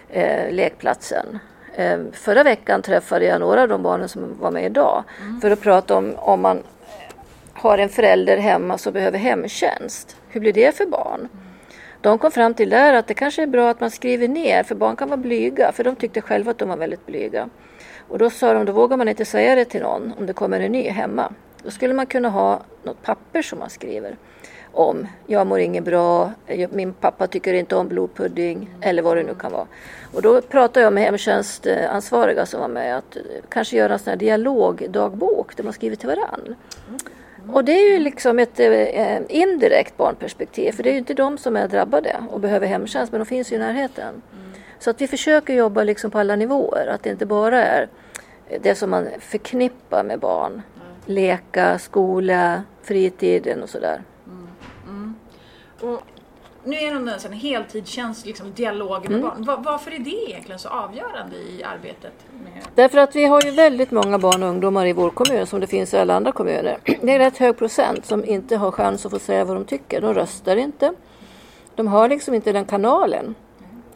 [0.09, 1.39] eh, lekplatsen.
[1.75, 5.05] Eh, förra veckan träffade jag några av de barnen som var med idag
[5.43, 6.63] för att prata om om man
[7.65, 10.17] har en förälder hemma som behöver hemtjänst.
[10.29, 11.29] Hur blir det för barn?
[12.01, 14.75] De kom fram till där att det kanske är bra att man skriver ner, för
[14.75, 17.49] barn kan vara blyga, för de tyckte själva att de var väldigt blyga.
[18.09, 20.61] Och då sa de, då vågar man inte säga det till någon om det kommer
[20.61, 21.33] en ny hemma.
[21.63, 24.17] Då skulle man kunna ha något papper som man skriver
[24.73, 26.33] om, jag mår inget bra,
[26.71, 29.67] min pappa tycker inte om blodpudding eller vad det nu kan vara.
[30.15, 34.11] Och då pratade jag med hemtjänstansvariga som var med att eh, kanske göra en sån
[34.11, 36.55] här dialogdagbok där man skriver till varann.
[37.53, 41.39] Och det är ju liksom ett eh, indirekt barnperspektiv för det är ju inte de
[41.39, 44.23] som är drabbade och behöver hemtjänst men de finns ju i närheten.
[44.79, 47.89] Så att vi försöker jobba liksom på alla nivåer, att det inte bara är
[48.61, 50.63] det som man förknippar med barn.
[51.07, 54.03] Leka, skola, fritiden och sådär.
[55.81, 56.01] Och
[56.65, 59.45] nu är det en sån heltidstjänst, liksom dialog med barn.
[59.45, 62.13] Va- varför är det egentligen så avgörande i arbetet?
[62.45, 62.63] Med...
[62.75, 65.67] Därför att vi har ju väldigt många barn och ungdomar i vår kommun som det
[65.67, 66.79] finns i alla andra kommuner.
[67.03, 70.01] Det är rätt hög procent som inte har chans att få säga vad de tycker.
[70.01, 70.93] De röstar inte.
[71.75, 73.35] De har liksom inte den kanalen.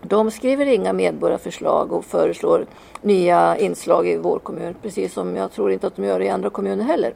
[0.02, 2.66] De skriver inga medborgarförslag och föreslår
[3.02, 4.74] nya inslag i vår kommun.
[4.82, 7.14] Precis som jag tror inte att de gör i andra kommuner heller.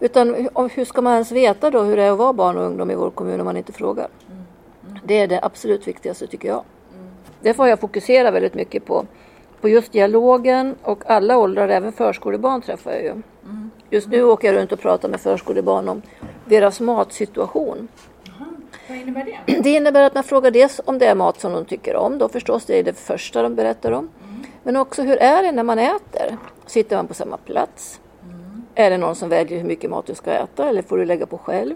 [0.00, 2.90] Utan hur ska man ens veta då hur det är att vara barn och ungdom
[2.90, 4.08] i vår kommun om man inte frågar?
[5.04, 6.64] Det är det absolut viktigaste tycker jag.
[7.40, 9.06] Därför har jag fokuserat väldigt mycket på,
[9.60, 13.22] på just dialogen och alla åldrar, även förskolebarn träffar jag ju.
[13.90, 16.02] Just nu åker jag runt och pratar med förskolebarn om
[16.44, 17.88] deras matsituation.
[18.88, 19.60] Vad innebär det?
[19.62, 22.28] Det innebär att man frågar dels om det är mat som de tycker om, då
[22.28, 24.08] förstås det är det första de berättar om.
[24.62, 26.36] Men också hur är det när man äter?
[26.66, 28.00] Sitter man på samma plats?
[28.74, 31.26] Är det någon som väljer hur mycket mat du ska äta eller får du lägga
[31.26, 31.74] på själv?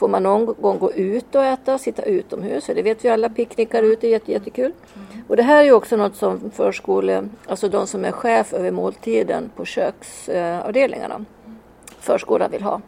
[0.00, 2.66] Får man någon gång gå ut och äta, sitta utomhus?
[2.66, 4.72] För det vet vi alla, picknickar ute är jätte, jättekul.
[5.28, 9.50] Och det här är också något som förskole, alltså de som är chef över måltiden
[9.56, 11.24] på köksavdelningarna,
[12.00, 12.80] förskolan vill ha.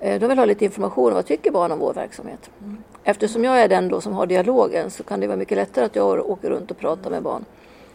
[0.00, 2.50] Eh, De vill ha lite information om vad tycker barn om vår verksamhet.
[3.04, 5.96] Eftersom jag är den då som har dialogen så kan det vara mycket lättare att
[5.96, 7.44] jag åker runt och pratar med barn.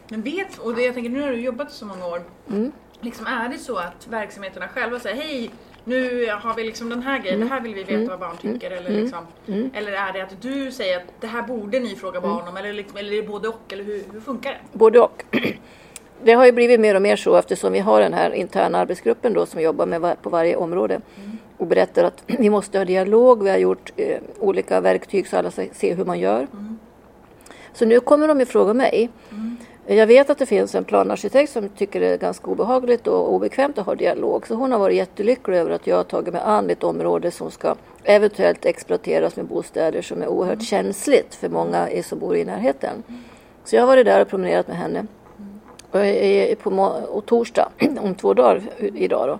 [0.10, 2.22] Men vet, och det, jag tänker nu har du jobbat så många år.
[2.50, 2.72] Mm.
[3.02, 5.52] Liksom, är det så att verksamheterna själva säger hej
[5.86, 7.48] nu har vi liksom den här grejen, Mm.
[7.50, 8.72] det här vill vi veta vad barn tycker.
[8.72, 9.28] Eller, liksom,
[9.74, 12.30] eller är det att du säger att det här borde ni fråga Mm.
[12.30, 12.58] barn om?
[12.58, 13.74] Eller, liksom, eller är det både och?
[13.74, 14.78] Eller hur, hur funkar det?
[14.78, 15.24] Både och.
[16.26, 19.34] Det har ju blivit mer och mer så eftersom vi har den här interna arbetsgruppen
[19.34, 21.02] då som jobbar med på varje område
[21.58, 23.44] och berättar att vi måste ha dialog.
[23.44, 26.48] Vi har gjort eh, olika verktyg så alla ska se hur man gör.
[27.74, 29.10] Så nu kommer de ju fråga mig.
[29.88, 33.78] Jag vet att det finns en planarkitekt som tycker det är ganska obehagligt och obekvämt
[33.78, 34.48] att ha dialog.
[34.48, 37.52] Så hon har varit jättelycklig över att jag har tagit mig an ett område som
[37.52, 43.04] ska eventuellt exploateras med bostäder som är oerhört känsligt för många som bor i närheten.
[43.64, 45.06] Så jag har varit där och promenerat med henne.
[45.92, 46.70] Och i- i- på
[47.12, 47.70] och torsdag,
[48.02, 49.40] om två dagar idag då,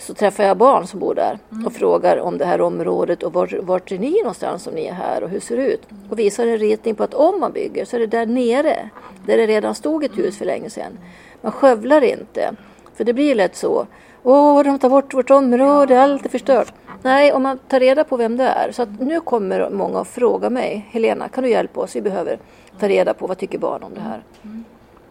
[0.00, 3.52] så träffar jag barn som bor där och frågar om det här området och vart,
[3.52, 5.82] vart är ni någonstans om ni är här och hur ser det ut?
[6.10, 8.90] Och visar en ritning på att om man bygger så är det där nere,
[9.26, 10.98] där det redan stod ett hus för länge sedan.
[11.40, 12.54] Man skövlar inte,
[12.94, 13.86] för det blir lätt så.
[14.22, 16.72] Åh, de tar bort vårt område, allt är förstört.
[17.02, 18.72] Nej, om man tar reda på vem det är.
[18.72, 21.96] Så att nu kommer många att fråga mig, Helena, kan du hjälpa oss?
[21.96, 22.38] Vi behöver
[22.78, 24.22] ta reda på vad tycker barn om det här.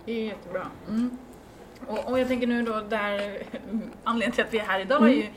[0.06, 0.62] Det är jättebra.
[0.89, 1.17] Mm.
[1.89, 3.38] Och, och jag tänker nu då där
[4.04, 5.28] anledningen till att vi är här idag är ju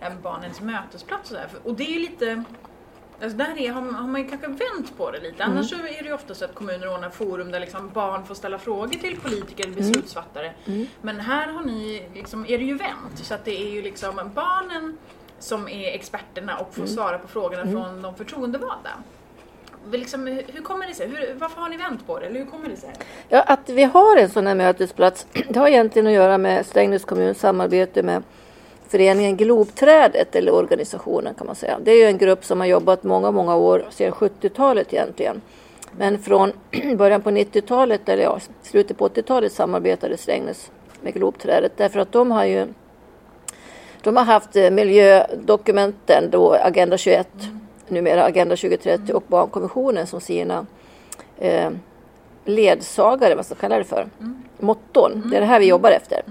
[0.00, 1.36] eh, barnens mötesplats och.
[1.50, 2.44] För- Och det är ju lite
[3.22, 5.44] Alltså där är, har, man- har man ju kanske vänt på det lite.
[5.44, 8.34] Annars så är det ju ofta så att kommuner ordnar forum där liksom barn får
[8.34, 10.52] ställa frågor till politiker eller beslutsfattare.
[11.00, 13.18] Men här har ni, liksom, är det ju vänt.
[13.22, 14.98] Så att det är ju liksom barnen
[15.38, 18.90] som är experterna och får svara på frågorna från de förtroendevalda.
[19.90, 21.06] Liksom, hur kommer det sig?
[21.06, 22.26] Hur, varför har ni vänt på det?
[22.26, 22.90] Eller hur kommer det sig?
[23.28, 27.04] Ja, att vi har en sån här mötesplats, det har egentligen att göra med Strängnäs
[27.04, 28.22] kommuns samarbete med
[28.88, 31.78] föreningen Globträdet, eller organisationen kan man säga.
[31.82, 35.42] Det är ju en grupp som har jobbat många, många år, sedan 70-talet egentligen.
[35.96, 36.52] Men från
[36.96, 42.30] början på 90-talet, eller ja, slutet på 80-talet samarbetade Strängnäs med Globträdet därför att de
[42.30, 42.66] har ju
[44.02, 47.28] de har haft eh, miljödokumenten, då Agenda 21,
[47.88, 50.66] numera Agenda 2030 och barnkonventionen som sina
[51.38, 51.70] eh,
[52.44, 54.06] ledsagare, vad ska man kalla det för,
[54.58, 55.22] motton.
[55.30, 56.22] Det är det här vi jobbar efter.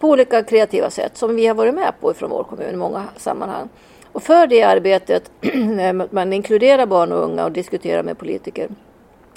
[0.00, 3.04] På olika kreativa sätt som vi har varit med på från vår kommun i många
[3.16, 3.68] sammanhang.
[4.12, 8.68] Och för det arbetet, när man inkluderar barn och unga och diskuterar med politiker,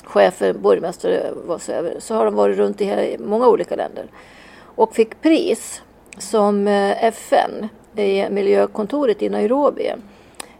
[0.03, 4.05] chefer, borgmästare, vad så, är, så har de varit runt i många olika länder
[4.75, 5.81] och fick pris
[6.17, 9.91] som eh, FN, i miljökontoret i Nairobi,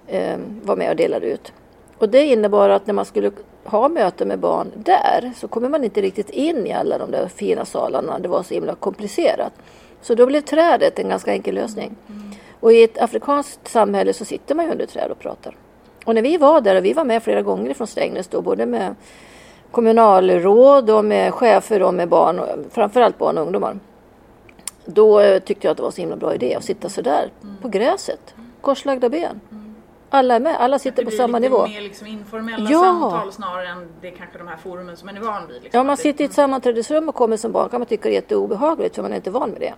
[0.08, 1.54] Ehm, var med och delade ut.
[1.98, 3.32] Och det innebar att när man skulle
[3.63, 7.28] ha möte med barn där så kommer man inte riktigt in i alla de där
[7.28, 8.20] fina salarna.
[8.20, 9.54] Det var så himla komplicerat.
[10.02, 11.96] Så då blev trädet en ganska enkel lösning.
[12.60, 15.56] Och i ett afrikanskt samhälle så sitter man ju under träd och pratar.
[16.06, 18.66] Och när vi var där, och vi var med flera gånger från Strängnäs då, både
[18.66, 18.96] med
[19.72, 23.80] kommunalråd och med chefer och med barn, och framförallt barn och ungdomar.
[24.86, 27.02] Då eh, tyckte jag att det var en så himla bra idé att sitta så
[27.02, 27.30] där
[27.62, 29.39] på gräset, korslagda ben.
[30.15, 31.67] Alla är med, alla sitter Det på blir samma lite nivå.
[31.67, 32.80] mer liksom informella Ja.
[32.80, 35.63] samtal snarare än det kanske de här forumen som man är van vid.
[35.63, 35.78] Liksom.
[35.78, 38.10] Ja, man det- sitter i ett sammanträdesrum och kommer som barn kan man tycka det
[38.10, 39.73] är jätteobehagligt för man är inte van med det.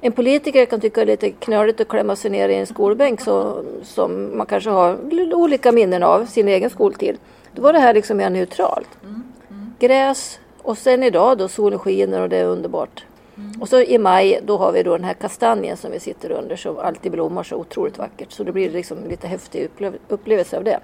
[0.00, 3.20] En politiker kan tycka det är lite knöligt att klämma sig ner i en skolbänk
[3.20, 4.96] så, som man kanske har
[5.34, 7.18] olika minnen av sin egen skoltid.
[7.54, 8.88] Då var det här liksom mer neutralt.
[9.78, 13.04] Gräs och sen idag då solen skiner och det är underbart.
[13.60, 16.56] Och så i maj då har vi då den här kastanjen som vi sitter under
[16.56, 18.32] som alltid blommar så otroligt vackert.
[18.32, 20.80] Så det blir liksom lite häftig upplev- upplevelse av det.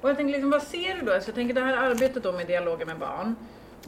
[0.00, 1.20] Och jag tänker liksom, vad ser du då?
[1.20, 3.36] Så jag tänker det här arbetet då med dialoger med barn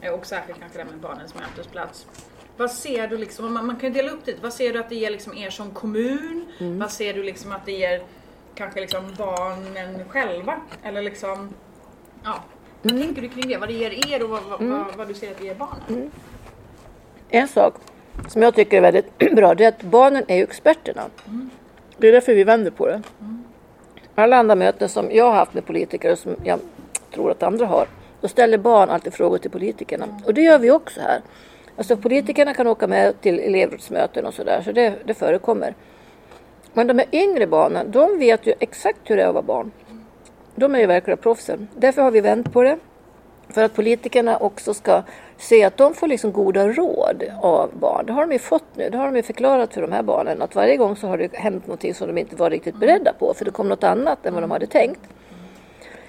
[0.01, 2.05] eh, och särskilt kanske det här med barnens mötesplats.
[2.57, 4.89] Vad ser du liksom, om man, man kan dela upp det, vad ser du att
[4.89, 6.45] det ger liksom er som kommun?
[6.59, 6.79] Mm.
[6.79, 8.01] Vad ser du liksom att det ger
[8.55, 10.55] kanske liksom barnen själva?
[10.83, 11.49] Eller liksom,
[12.23, 12.43] ja,
[12.81, 13.03] vad Mm.
[13.05, 13.57] tänker du kring det?
[13.57, 16.11] Vad det ger er och vad, vad, vad, vad du ser att det ger barnen?
[17.29, 17.73] En sak
[18.27, 21.01] som jag tycker är väldigt bra det är att barnen är ju experterna.
[21.97, 23.01] Det är därför vi vänder på det.
[24.15, 26.59] alla andra möten som jag har haft med politiker och som jag
[27.13, 27.87] tror att andra har,
[28.21, 30.05] då ställer barn alltid frågor till politikerna.
[30.25, 31.21] Och det gör vi också här.
[31.77, 35.75] Alltså politikerna kan åka med till elevrådsmöten och sådär, så det, det förekommer.
[36.73, 39.71] Men de här yngre barnen, de vet ju exakt hur det är att vara barn.
[40.55, 41.67] De är ju verkliga proffsen.
[41.75, 42.77] Därför har vi vänt på det.
[43.49, 45.03] För att politikerna också ska
[45.37, 48.05] se att de får liksom goda råd av barn.
[48.05, 48.89] Det har de ju fått nu.
[48.89, 51.35] Det har de ju förklarat för de här barnen att varje gång så har det
[51.35, 54.33] hänt någonting som de inte var riktigt beredda på för det kom något annat än
[54.33, 55.01] vad de hade tänkt.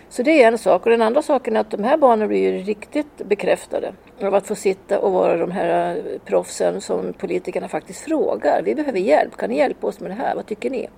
[0.09, 0.85] Så det är en sak.
[0.85, 4.46] Och den andra saken är att de här barnen blir ju riktigt bekräftade av att
[4.46, 8.62] få sitta och vara de här eh, proffsen som politikerna faktiskt frågar.
[8.62, 9.37] Vi behöver hjälp.
[9.37, 10.35] Kan ni hjälpa oss med det här?
[10.35, 10.88] Vad tycker ni?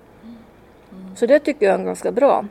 [1.15, 2.45] Så det tycker jag är ganska bra.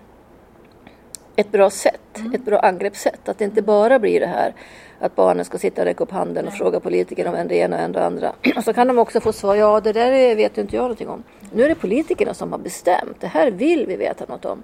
[1.40, 3.28] Ett bra sätt, ett bra angreppssätt.
[3.28, 4.54] Att det inte bara blir det här
[4.98, 7.76] att barnen ska sitta och räcka upp handen och fråga politikerna om en det ena
[7.76, 8.32] och en det andra.
[8.56, 11.22] Och så kan de också få svar, ja det där vet inte jag någonting om.
[11.52, 14.62] Nu är det politikerna som har bestämt, det här vill vi veta något om.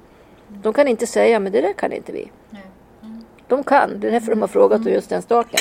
[0.49, 2.31] De kan inte säga, men det där kan inte vi.
[3.49, 5.61] De kan, det är därför de har frågat om just den staken.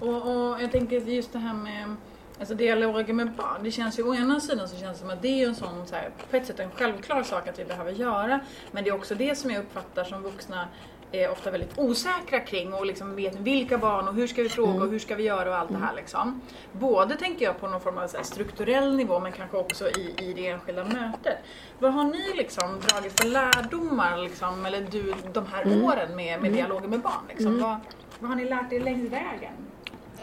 [0.00, 1.96] Och, och jag tänker just det här med
[2.42, 3.60] alltså dialogen med barn.
[3.62, 5.86] Det känns ju å ena sidan så känns det som att det är en sån,
[5.86, 8.40] så här, på ett sätt en självklar sak att vi behöver göra.
[8.70, 10.68] Men det är också det som jag uppfattar som vuxna
[11.12, 14.84] är ofta väldigt osäkra kring och liksom vet vilka barn och hur ska vi fråga
[14.84, 16.40] och hur ska vi göra och allt det här liksom.
[16.72, 20.46] Både tänker jag på någon form av strukturell nivå men kanske också i, i det
[20.48, 21.38] enskilda mötet.
[21.78, 26.52] Vad har ni liksom dragit för lärdomar liksom, eller du, de här åren med, med
[26.52, 27.24] dialogen med barn?
[27.28, 27.60] Liksom?
[27.60, 27.76] Vad,
[28.18, 29.52] vad har ni lärt er längs vägen?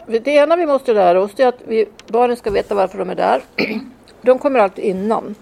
[0.06, 3.14] Det ena vi måste lära oss är att vi, barnen ska veta varför de är
[3.14, 3.42] där.
[4.22, 5.34] De kommer alltid innan.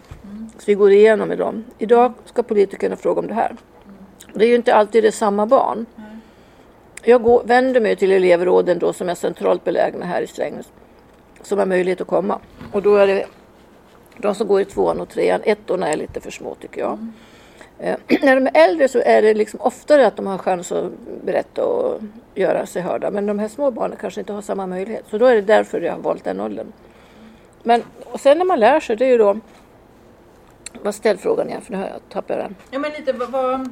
[0.58, 1.64] Så vi går igenom med dem.
[1.78, 3.56] Idag ska politikerna fråga om det här.
[4.34, 5.86] Det är ju inte alltid det samma barn.
[7.02, 10.72] Jag går, vänder mig till elevråden då som är centralt belägna här i Strängnäs.
[11.42, 12.38] Som har möjlighet att komma.
[12.72, 13.26] Och då är det
[14.16, 15.40] de som går i tvåan och trean.
[15.44, 16.98] Ettorna är lite för små tycker jag.
[17.80, 20.92] Eh, när de är äldre så är det liksom oftare att de har chans att
[21.24, 22.00] berätta och
[22.34, 23.10] göra sig hörda.
[23.10, 25.04] Men de här små barnen kanske inte har samma möjlighet.
[25.10, 26.72] Så då är det därför jag har valt den åldern.
[27.62, 29.38] Men och sen när man lär sig, det är ju då...
[30.82, 32.56] Vad ställ frågan igen för nu har jag tappat den.
[32.70, 33.68] Ja men lite vad,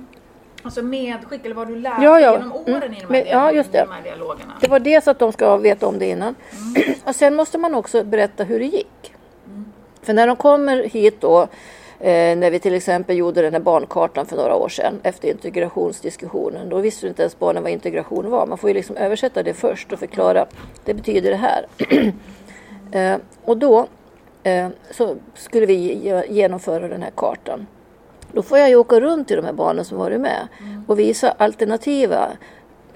[0.63, 2.33] alltså medskick eller vad du lärt Ja, dig ja.
[2.33, 2.93] genom åren Mm.
[2.93, 3.79] i de här, Men- ja, just det.
[3.89, 4.53] de här dialogerna.
[4.61, 6.35] Det var dels att de ska veta om det innan.
[7.05, 9.15] Och sen måste man också berätta hur det gick.
[10.03, 11.49] För när de kommer hit då,
[12.01, 16.77] när vi till exempel gjorde den här barnkartan för några år sedan efter integrationsdiskussionen, då
[16.79, 18.47] visste inte ens barnen vad integration var.
[18.47, 20.47] Man får ju liksom översätta det först och förklara,
[20.85, 21.67] det betyder det här.
[22.93, 23.87] eh, och då
[24.43, 27.67] eh, så skulle vi ge- genomföra den här kartan.
[28.33, 30.49] Då får jag ju åka runt till de här barnen som varit med
[30.87, 32.29] och visa alternativa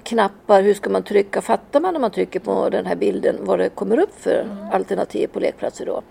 [0.02, 0.62] knappar.
[0.62, 1.40] Hur ska man trycka?
[1.40, 5.26] Fattar man när man trycker på den här bilden vad det kommer upp för alternativ
[5.26, 6.02] på lekplatser då?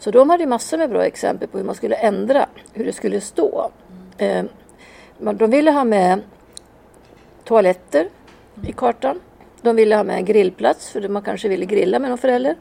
[0.00, 3.20] Så de hade massor med bra exempel på hur man skulle ändra, hur det skulle
[3.20, 3.70] stå.
[4.18, 4.44] Eh,
[5.18, 6.20] men de ville ha med
[7.44, 8.08] toaletter
[8.66, 9.20] i kartan.
[9.62, 12.56] De ville ha med en grillplats för man kanske ville grilla med någon förälder.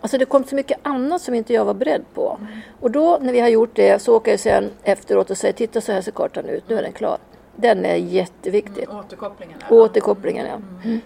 [0.00, 2.38] Alltså det kom så mycket annat som inte jag var beredd på.
[2.80, 5.80] Och då när vi har gjort det så åker jag sen efteråt och säger titta
[5.80, 7.18] så här ser kartan ut, nu är den klar.
[7.56, 8.88] Den är jätteviktig.
[8.90, 9.58] Återkopplingen.
[9.58, 9.82] där, va?
[9.82, 10.60] Återkopplingen ja.
[10.84, 11.00] Mm.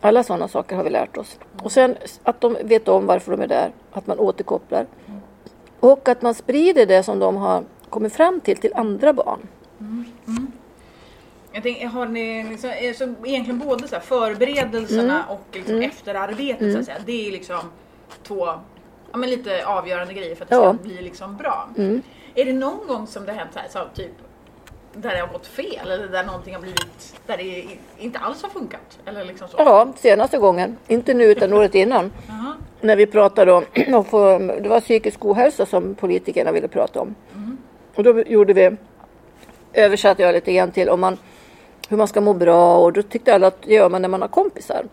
[0.00, 1.38] Alla sådana saker har vi lärt oss.
[1.62, 4.86] Och sen att de vet om varför de är där, att man återkopplar.
[5.80, 9.40] Och att man sprider det som de har kommit fram till till andra barn.
[11.52, 16.84] Jag tänker, har ni liksom, så egentligen både så förberedelserna och liksom efterarbetet så att
[16.84, 16.96] säga.
[17.06, 17.58] Det är liksom
[18.22, 18.46] två
[19.12, 20.74] ja, men lite avgörande grejer för att det Ja.
[20.74, 21.68] ska bli liksom bra.
[22.34, 24.10] Är det någon gång som det har hänt så här, så typ
[24.94, 27.66] där det har gått fel eller där någonting har blivit, där det
[27.98, 28.98] inte alls har funkat?
[29.06, 29.54] Eller liksom så?
[29.58, 30.76] Ja, senaste gången.
[30.86, 32.12] Inte nu utan året innan.
[32.80, 33.64] När vi pratade om,
[34.62, 37.14] det var psykisk ohälsa som politikerna ville prata om.
[37.94, 38.76] Och då gjorde vi,
[39.72, 41.16] översatte jag lite grann till om man,
[41.88, 44.20] hur man ska må bra och då tyckte alla att det gör man när man
[44.20, 44.84] har kompisar.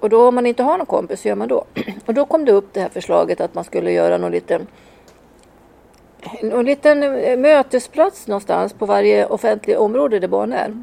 [0.00, 1.64] Och då om man inte har någon kompis, hur gör man då?
[2.06, 4.66] Och då kom det upp det här förslaget att man skulle göra någon liten
[6.42, 10.82] någon liten eh, mötesplats någonstans på varje offentligt område där barn är.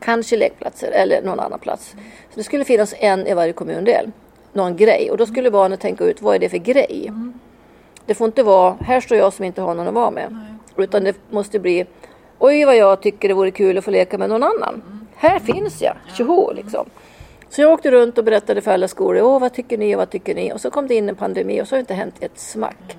[0.00, 1.90] Kanske lekplatser eller någon annan plats.
[2.30, 4.10] Så det skulle finnas en i varje kommundel.
[4.52, 5.10] Någon grej.
[5.10, 7.12] Och då skulle barnen tänka ut vad är det för grej.
[8.06, 10.36] Det får inte vara, här står jag som inte har någon att vara med.
[10.76, 11.86] Utan det måste bli,
[12.38, 14.82] oj vad jag tycker det vore kul att få leka med någon annan.
[15.14, 16.86] Här finns jag, tjoho liksom.
[17.48, 20.10] Så jag åkte runt och berättade för alla skolor, åh vad tycker ni och vad
[20.10, 20.52] tycker ni?
[20.52, 22.96] Och så kom det in en pandemi och så har det inte hänt ett smack.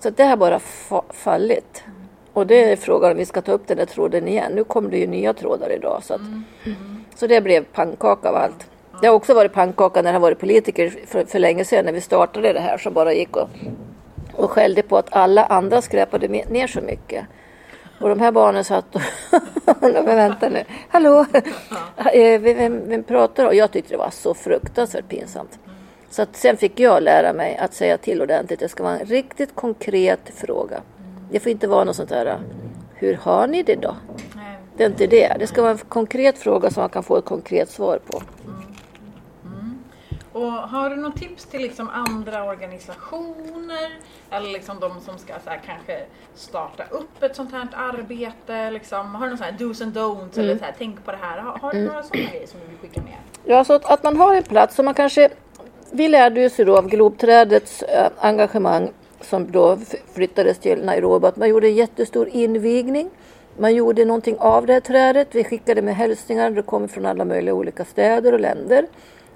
[0.00, 1.84] Så det har bara fa- fallit.
[2.32, 4.52] Och det är frågan om vi ska ta upp den där tråden igen.
[4.54, 6.00] Nu kommer det ju nya trådar idag.
[6.02, 6.20] Så, att,
[7.14, 8.66] så det blev pannkaka av allt.
[9.00, 11.92] Det har också varit pannkaka när det har varit politiker för, för länge sedan när
[11.92, 13.48] vi startade det här som bara gick och,
[14.32, 17.24] och skällde på att alla andra skräpade ner så mycket.
[18.00, 19.00] Och de här barnen satt och...
[19.80, 20.64] Men vänta nu.
[20.88, 21.26] Hallå!
[22.12, 23.46] Eh, Vem, vem pratar?
[23.46, 25.58] Och jag tyckte det var så fruktansvärt pinsamt.
[26.10, 28.60] Så att sen fick jag lära mig att säga till ordentligt.
[28.60, 30.80] Det ska vara en riktigt konkret fråga.
[31.30, 32.38] Det får inte vara något sånt där.
[32.94, 33.96] Hur har ni det då?
[34.76, 35.36] Det är inte det.
[35.38, 38.22] Det ska vara en konkret fråga som man kan få ett konkret svar på.
[40.34, 43.90] Och har du något tips till liksom andra organisationer
[44.30, 46.00] eller liksom de som ska så här, kanske
[46.34, 48.70] starta upp ett sånt här arbete?
[48.70, 51.18] Liksom, har du någon sån här do's and don'ts eller så här, tänk på det
[51.20, 51.38] här?
[51.38, 53.16] Har, har du några sådana grejer som du vill skicka med?
[53.44, 55.28] Ja, så att, att man har en plats som man kanske...
[55.90, 59.78] Vi lärde oss ju då av Globträdets eh, engagemang som då
[60.14, 63.10] flyttades till Nairobi att man gjorde en jättestor invigning.
[63.58, 65.28] Man gjorde någonting av det här trädet.
[65.32, 66.50] Vi skickade med hälsningar.
[66.50, 68.86] Det kom från alla möjliga olika städer och länder.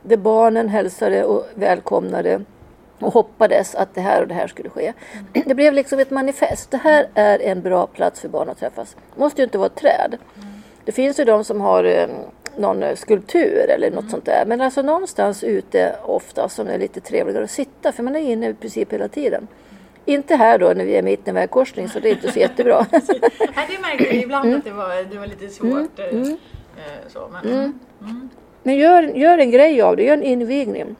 [0.02, 2.40] Där barnen hälsade och välkomnade
[3.00, 4.92] och hoppades att det här och det här skulle ske.
[5.32, 6.70] Det blev liksom ett manifest.
[6.70, 8.96] Det här är en bra plats för barn att träffas.
[9.14, 10.16] Det måste ju inte vara ett träd.
[10.84, 12.06] Det finns ju de som har eh,
[12.56, 14.44] någon eh, skulptur eller något sånt där.
[14.46, 18.48] Men alltså någonstans ute ofta som är lite trevligare att sitta för man är inne
[18.48, 19.48] i princip hela tiden.
[20.04, 22.38] Inte här då när vi är mitt i en vägkorsning så det är inte så
[22.38, 22.86] jättebra.
[22.92, 23.00] Nej,
[23.68, 25.98] det märkte jag ibland att det var, det var lite svårt.
[25.98, 26.34] eh, eh,
[27.08, 27.78] Så, men,
[28.62, 30.96] men gör, gör en grej av det, gör en invigning.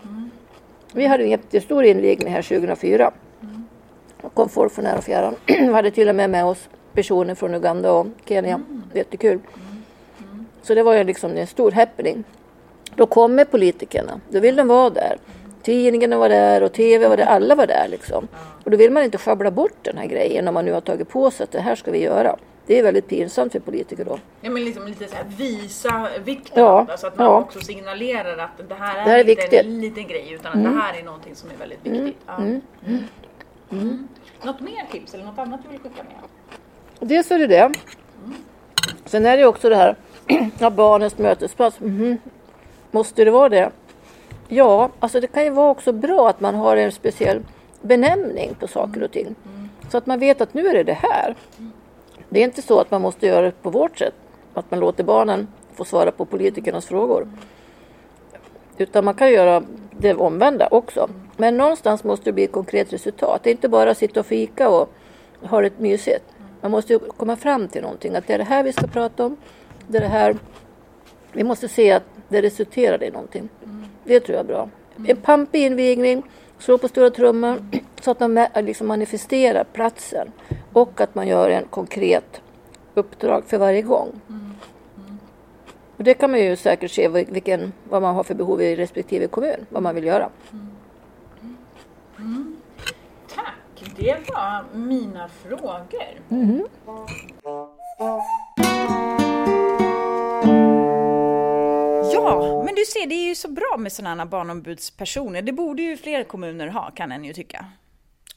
[0.93, 3.13] Vi hade en jättestor invigning här 2004.
[4.23, 5.35] Då kom folk från när och fjärran.
[5.47, 8.61] Vi hade till och med med oss personer från Uganda och Kenya.
[8.95, 9.39] Jättekul.
[10.63, 12.25] Så det var ju liksom en stor happening.
[12.95, 15.19] Då kommer politikerna, då vill de vara där.
[15.63, 18.29] Tidningarna var där och TV var där, alla var där liksom.
[18.65, 21.09] Och då vill man inte schabbla bort den här grejen om man nu har tagit
[21.09, 22.37] på sig att det här ska vi göra.
[22.69, 24.19] Det är väldigt pinsamt för politiker då.
[24.41, 27.41] ja, men liksom lite så här, visa vikten Ja, så att man ja.
[27.41, 29.53] också signalerar att det här är, Det här är inte viktigt.
[29.63, 29.75] Mm.
[29.75, 32.17] en liten grej utan att det här är någonting som är väldigt viktigt.
[32.27, 32.37] Ja.
[33.71, 34.09] Mm.
[34.43, 37.09] Något mer tips eller något annat du vill skicka med?
[37.09, 37.73] Dels är det det.
[39.05, 39.97] Sen är det också det här,
[40.59, 41.81] ja, barnens mötesplats.
[41.81, 42.19] Mhm.
[42.91, 43.71] Måste det vara det?
[44.49, 47.41] Ja, alltså det kan ju vara också bra att man har en speciell
[47.83, 49.35] benämning på saker och ting.
[49.91, 51.35] Så att man vet att nu är det det här.
[52.29, 54.15] Det är inte så att man måste göra det på vårt sätt.
[54.55, 57.29] Att man låter barnen få svara på politikernas frågor.
[58.79, 61.09] Utan man kan göra det omvända också.
[61.37, 63.41] Men någonstans måste det bli ett konkret resultat.
[63.43, 64.93] Det är inte bara att sitta och fika och
[65.43, 66.25] ha det mysigt.
[66.61, 68.15] Man måste ju komma fram till någonting.
[68.15, 69.37] Att det är det här vi ska prata om.
[69.87, 70.37] Det är det här.
[71.33, 73.49] Vi måste se att det resulterar i någonting.
[74.05, 74.69] Det tror jag är bra.
[75.07, 76.23] En pampig invigning.
[76.59, 77.71] Slå på stora trumman
[78.01, 80.33] så att man liksom manifesterar platsen.
[80.81, 82.41] Och att man gör en konkret
[82.95, 84.21] uppdrag för varje gång.
[85.97, 88.77] Och det kan man ju säkert se vil- vilken, vad man har för behov i
[88.77, 89.67] respektive kommun.
[89.71, 90.31] Vad man vill göra.
[93.35, 96.09] Tack, det var mina frågor.
[102.15, 105.43] Ja, men du ser, det är ju så bra med sådana här barnombudspersoner.
[105.43, 107.65] Det borde ju fler kommuner ha, kan en ju tycka.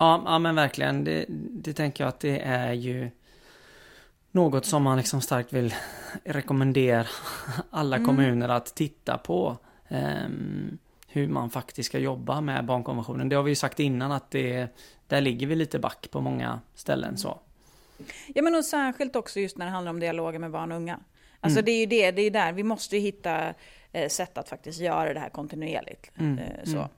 [0.02, 1.04] Ja, ja men verkligen.
[1.04, 3.10] Det, det tänker jag att det är ju
[4.32, 5.74] något som man liksom starkt vill
[6.24, 7.06] rekommendera
[7.70, 9.58] alla kommuner att titta på.
[9.88, 10.78] ehm,
[11.08, 13.30] hur man faktiskt ska jobba med barnkonventionen.
[13.30, 14.68] Det har vi ju sagt innan att det,
[15.08, 17.40] där ligger vi lite back på många ställen så.
[18.28, 21.00] Ja, men och särskilt också just när det handlar om dialoger med barn och unga.
[21.40, 23.54] Alltså det är ju det, det är där, vi måste ju hitta
[23.92, 26.12] eh, sätt att faktiskt göra det här kontinuerligt.
[26.18, 26.90] eh, så.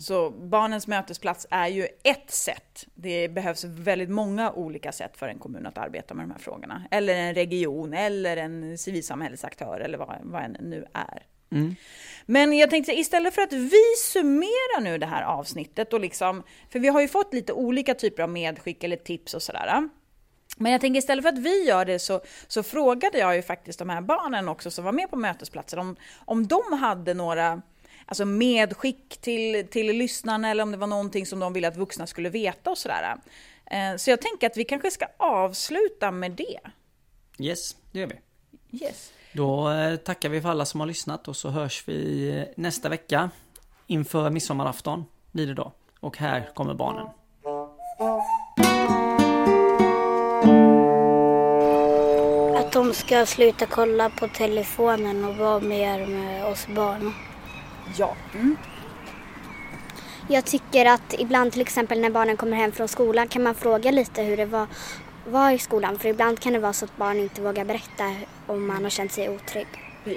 [0.00, 2.86] Så barnens mötesplats är ju ett sätt.
[2.94, 6.84] Det behövs väldigt många olika sätt för en kommun att arbeta med de här frågorna.
[6.90, 11.22] Eller en region, eller en civilsamhällesaktör, eller vad, vad en nu är.
[12.26, 16.78] Men jag tänkte istället för att vi summerar nu det här avsnittet och liksom, för
[16.78, 19.88] vi har ju fått lite olika typer av medskick eller tips och sådär.
[20.56, 23.78] Men jag tänker istället för att vi gör det så, så frågade jag ju faktiskt
[23.78, 27.62] de här barnen också som var med på mötesplatsen om, om de hade några
[28.08, 32.06] alltså medskick till, till lyssnarna eller om det var någonting som de ville att vuxna
[32.06, 33.16] skulle veta och sådär.
[33.70, 36.58] Eh, Så jag tänker att vi kanske ska avsluta med det.
[37.38, 38.16] Yes, det gör vi.
[38.84, 39.12] Yes.
[39.32, 42.88] Då eh, tackar vi för alla som har lyssnat och så hörs vi eh, nästa
[42.88, 43.30] vecka
[43.86, 45.72] inför midsommarafton blir det då.
[46.00, 47.06] Och här kommer barnen.
[52.58, 57.12] Att de ska sluta kolla på telefonen och vara mer med oss barn.
[57.96, 58.16] Ja.
[60.28, 63.90] Jag tycker att ibland till exempel när barnen kommer hem från skolan kan man fråga
[63.90, 64.66] lite hur det var,
[65.26, 65.98] var i skolan.
[65.98, 68.14] För ibland kan det vara så att barn inte vågar berätta
[68.46, 69.66] om man har känt sig otrygg.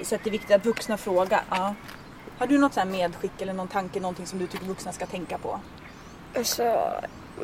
[0.02, 1.42] Så att det är viktigt att vuxna frågar.
[1.50, 1.74] Ja.
[2.38, 5.06] Har du något så här medskick eller någon tanke, någonting som du tycker vuxna ska
[5.06, 5.60] tänka på?
[6.36, 6.92] Alltså,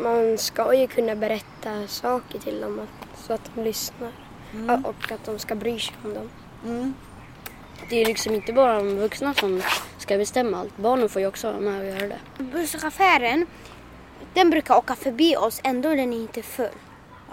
[0.02, 2.80] man ska ju kunna berätta saker till dem
[3.16, 4.12] så att de lyssnar.
[4.52, 4.84] Mm.
[4.84, 6.94] Och att de ska bry sig om dem.
[7.88, 9.62] Det är liksom inte bara de vuxna som
[10.08, 10.76] ska bestämma allt.
[10.76, 12.18] Barnen får ju också vara med och göra det.
[12.38, 13.46] Busschauffören,
[14.34, 16.78] den brukar åka förbi oss ändå den är inte full.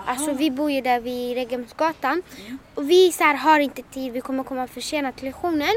[0.05, 2.21] Alltså vi bor ju där vid Regemsgatan
[2.75, 5.75] och vi så här, har inte tid, vi kommer komma för sena till lektionen.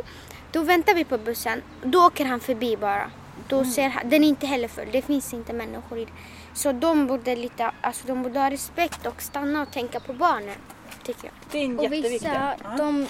[0.53, 3.11] Då väntar vi på bussen, då åker han förbi bara.
[3.49, 6.15] Då ser han, den är inte heller full, det finns inte människor i den.
[6.55, 10.57] Så de borde, lite, alltså, de borde ha respekt och stanna och tänka på barnen,
[11.03, 11.33] tycker jag.
[11.51, 12.77] Det är en Och vissa, Ja.
[12.79, 13.07] de,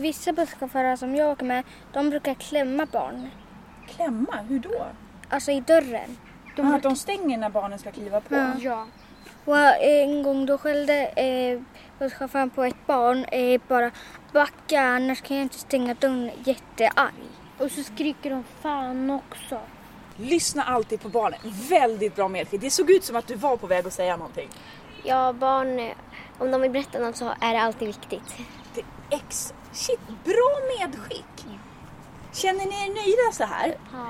[0.00, 3.30] vissa busschaufförer som jag åker med, de brukar klämma barn.
[3.88, 4.86] Klämma, hur då?
[5.28, 6.16] Alltså i dörren.
[6.56, 8.52] De, att de stänger när barnen ska kliva på?
[8.58, 8.86] Ja.
[9.44, 11.60] Och en gång då skällde eh,
[11.98, 13.90] busschauffören på ett barn, eh, bara
[14.32, 17.14] backa annars kan jag inte stänga dörren, jättearg.
[17.58, 19.60] Och så skriker de fan också.
[20.16, 21.38] Lyssna alltid på barnen.
[21.68, 22.60] Väldigt bra medskick.
[22.60, 24.48] Det såg ut som att du var på väg att säga någonting.
[25.04, 25.92] Ja, barn, eh,
[26.38, 28.36] om de vill berätta något så är det alltid viktigt.
[28.74, 31.46] Det, ex, shit, bra medskick.
[32.32, 33.74] Känner ni er nöjda så här?
[33.92, 34.06] Ja.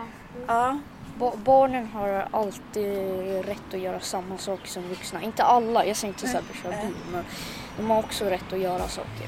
[0.47, 0.79] Ja.
[1.19, 5.23] Ba- barnen har alltid rätt att göra samma sak som vuxna.
[5.23, 7.25] Inte alla, jag säger inte så här köra bil, men
[7.77, 9.27] de har också rätt att göra saker.